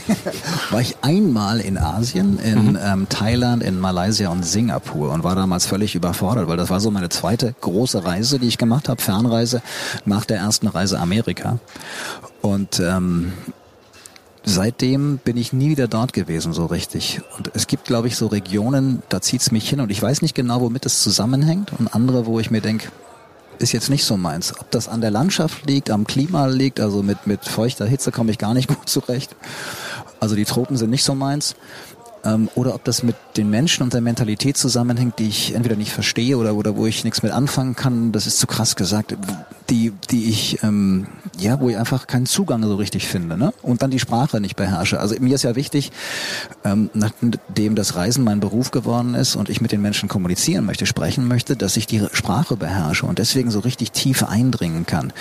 [0.70, 2.78] war ich einmal in Asien, in mhm.
[2.84, 6.90] ähm, Thailand, in Malaysia und Singapur und war damals völlig überfordert, weil das war so
[6.90, 9.62] meine zweite große Reise, die ich gemacht habe, Fernreise
[10.04, 11.58] nach der ersten Reise Amerika.
[12.42, 13.32] Und ähm,
[14.44, 17.20] seitdem bin ich nie wieder dort gewesen, so richtig.
[17.36, 20.34] Und es gibt, glaube ich, so Regionen, da zieht's mich hin und ich weiß nicht
[20.34, 22.88] genau, womit es zusammenhängt und andere, wo ich mir denke,
[23.58, 24.58] ist jetzt nicht so meins.
[24.58, 28.30] Ob das an der Landschaft liegt, am Klima liegt, also mit, mit feuchter Hitze komme
[28.30, 29.34] ich gar nicht gut zurecht.
[30.20, 31.54] Also die Tropen sind nicht so meins
[32.24, 35.92] ähm, oder ob das mit den Menschen und der Mentalität zusammenhängt, die ich entweder nicht
[35.92, 39.16] verstehe oder, oder wo ich nichts mit anfangen kann, das ist zu krass gesagt,
[39.70, 41.06] die, die ich, ähm,
[41.38, 43.52] ja, wo ich einfach keinen Zugang so richtig finde, ne?
[43.62, 45.00] Und dann die Sprache nicht beherrsche.
[45.00, 45.90] Also mir ist ja wichtig,
[46.64, 50.86] ähm, nachdem das Reisen mein Beruf geworden ist und ich mit den Menschen kommunizieren möchte,
[50.86, 55.12] sprechen möchte, dass ich die Sprache beherrsche und deswegen so richtig tief eindringen kann.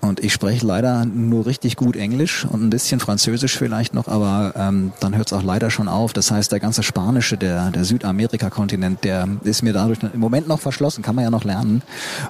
[0.00, 4.54] Und ich spreche leider nur richtig gut Englisch und ein bisschen Französisch vielleicht noch, aber
[4.56, 6.12] ähm, dann hört es auch leider schon auf.
[6.12, 10.60] Das heißt, der ganze Spanische, der, der Südamerika-Kontinent, der ist mir dadurch im Moment noch
[10.60, 11.82] verschlossen, kann man ja noch lernen.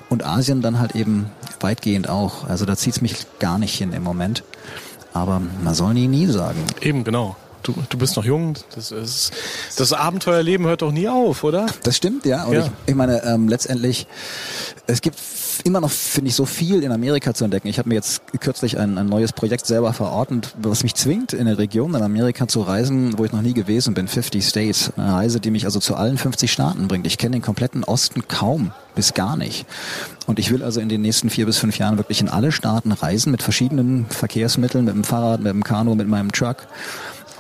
[0.09, 2.49] Und Asien dann halt eben weitgehend auch.
[2.49, 4.45] Also da zieht's mich gar nicht hin im Moment.
[5.13, 6.65] Aber man soll nie, nie sagen.
[6.81, 7.37] Eben, genau.
[7.63, 9.33] Du, du bist noch jung, das, ist,
[9.77, 11.67] das Abenteuerleben hört doch nie auf, oder?
[11.83, 12.45] Das stimmt, ja.
[12.45, 12.65] Und ja.
[12.65, 14.07] Ich, ich meine, ähm, letztendlich,
[14.87, 15.19] es gibt
[15.65, 17.69] immer noch, finde ich, so viel in Amerika zu entdecken.
[17.69, 21.41] Ich habe mir jetzt kürzlich ein, ein neues Projekt selber verordnet, was mich zwingt, in
[21.41, 24.93] eine Region in Amerika zu reisen, wo ich noch nie gewesen bin, 50 States.
[24.97, 27.07] Eine Reise, die mich also zu allen 50 Staaten bringt.
[27.07, 29.67] Ich kenne den kompletten Osten kaum bis gar nicht.
[30.27, 32.93] Und ich will also in den nächsten vier bis fünf Jahren wirklich in alle Staaten
[32.93, 36.67] reisen mit verschiedenen Verkehrsmitteln, mit dem Fahrrad, mit dem Kanu, mit meinem Truck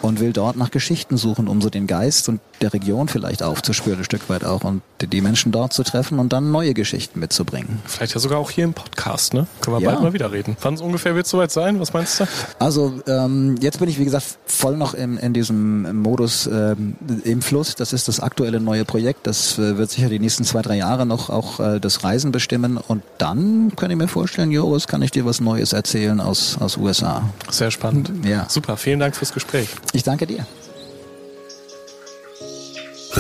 [0.02, 4.00] und will dort nach Geschichten suchen, um so den Geist und der Region vielleicht aufzuspüren,
[4.00, 7.80] ein Stück weit auch und die Menschen dort zu treffen und dann neue Geschichten mitzubringen.
[7.86, 9.46] Vielleicht ja sogar auch hier im Podcast, ne?
[9.60, 9.90] Können wir ja.
[9.90, 10.56] bald mal wieder reden.
[10.60, 11.80] Wann es ungefähr wird soweit sein?
[11.80, 12.24] Was meinst du?
[12.58, 17.42] Also ähm, jetzt bin ich, wie gesagt, voll noch in, in diesem Modus ähm, im
[17.42, 17.74] Fluss.
[17.74, 19.26] Das ist das aktuelle neue Projekt.
[19.26, 22.76] Das äh, wird sicher die nächsten zwei, drei Jahre noch auch äh, das Reisen bestimmen.
[22.76, 26.76] Und dann kann ich mir vorstellen, Joris, kann ich dir was Neues erzählen aus, aus
[26.76, 27.22] USA.
[27.50, 28.12] Sehr spannend.
[28.24, 28.46] Ja.
[28.48, 29.68] Super, vielen Dank fürs Gespräch.
[29.92, 30.46] Ich danke dir.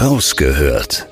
[0.00, 1.08] Rausgehört.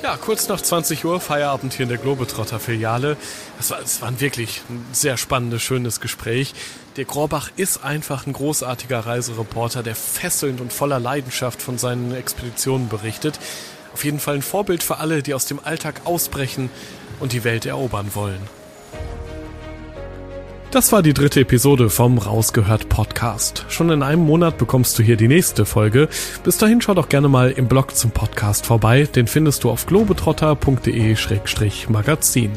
[0.00, 3.16] Ja, kurz nach 20 Uhr, Feierabend hier in der Globetrotter-Filiale.
[3.56, 6.54] Das war, war ein wirklich ein sehr spannendes, schönes Gespräch.
[6.96, 12.88] Der Grorbach ist einfach ein großartiger Reisereporter, der fesselnd und voller Leidenschaft von seinen Expeditionen
[12.88, 13.40] berichtet.
[13.92, 16.70] Auf jeden Fall ein Vorbild für alle, die aus dem Alltag ausbrechen
[17.18, 18.40] und die Welt erobern wollen.
[20.72, 23.64] Das war die dritte Episode vom Rausgehört Podcast.
[23.68, 26.08] Schon in einem Monat bekommst du hier die nächste Folge.
[26.42, 29.04] Bis dahin schau doch gerne mal im Blog zum Podcast vorbei.
[29.04, 32.50] Den findest du auf globetrotter.de-magazin.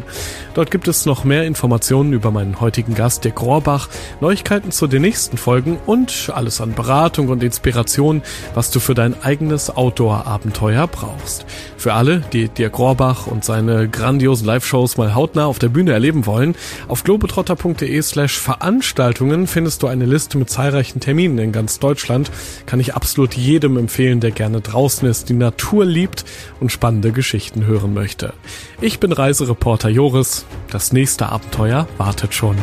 [0.56, 3.90] Dort gibt es noch mehr Informationen über meinen heutigen Gast, der Grorbach,
[4.22, 8.24] Neuigkeiten zu den nächsten Folgen und alles an Beratung und Inspiration,
[8.56, 11.46] was du für dein eigenes Outdoor-Abenteuer brauchst.
[11.78, 16.26] Für alle, die Dirk Grorbach und seine grandiosen Live-Shows mal hautnah auf der Bühne erleben
[16.26, 16.56] wollen,
[16.88, 22.32] auf globetrotter.de slash Veranstaltungen findest du eine Liste mit zahlreichen Terminen in ganz Deutschland.
[22.66, 26.26] Kann ich absolut jedem empfehlen, der gerne draußen ist, die Natur liebt
[26.60, 28.34] und spannende Geschichten hören möchte.
[28.82, 30.46] Ich bin Reisereporter Joris.
[30.72, 32.58] Das nächste Abenteuer wartet schon.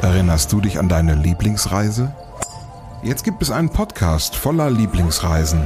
[0.00, 2.14] Erinnerst du dich an deine Lieblingsreise?
[3.02, 5.64] Jetzt gibt es einen Podcast voller Lieblingsreisen.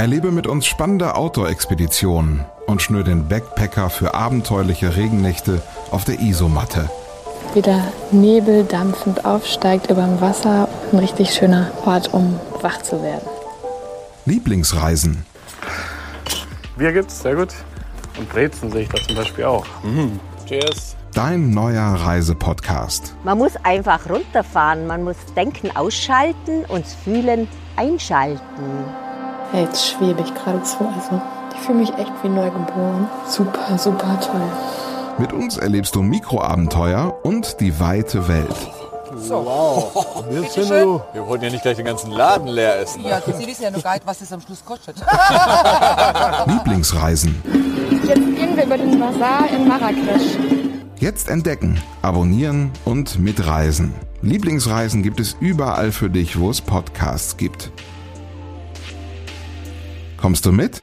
[0.00, 6.88] Erlebe mit uns spannende Outdoor-Expeditionen und schnür den Backpacker für abenteuerliche Regennächte auf der Isomatte.
[7.52, 10.70] Wie der Nebel dampfend aufsteigt über dem Wasser.
[10.90, 13.28] Ein richtig schöner Ort, um wach zu werden.
[14.24, 15.26] Lieblingsreisen.
[16.78, 17.50] Bier gibt's, sehr gut.
[18.16, 19.66] Und Brezen sehe ich da zum Beispiel auch.
[19.82, 20.18] Mhm.
[20.46, 20.96] Cheers.
[21.12, 23.14] Dein neuer Reisepodcast.
[23.22, 28.40] Man muss einfach runterfahren, man muss Denken ausschalten und Fühlen einschalten.
[29.52, 30.76] Ja, jetzt schwebe ich geradezu.
[30.94, 31.20] Also
[31.54, 33.08] ich fühle mich echt wie neugeboren.
[33.26, 34.40] Super, super toll.
[35.18, 38.56] Mit uns erlebst du Mikroabenteuer und die weite Welt.
[39.28, 40.24] Wow.
[40.30, 41.00] Bitte schön.
[41.12, 43.04] Wir wollen ja nicht gleich den ganzen Laden leer essen.
[43.04, 44.96] Ja, Sie wissen ja noch gar nicht, was es am Schluss kostet.
[46.46, 47.42] Lieblingsreisen.
[48.06, 50.36] Jetzt gehen wir über den Bazar in Marrakesch.
[50.98, 53.94] Jetzt entdecken, abonnieren und mitreisen.
[54.22, 57.72] Lieblingsreisen gibt es überall für dich, wo es Podcasts gibt.
[60.20, 60.82] Kommst du mit?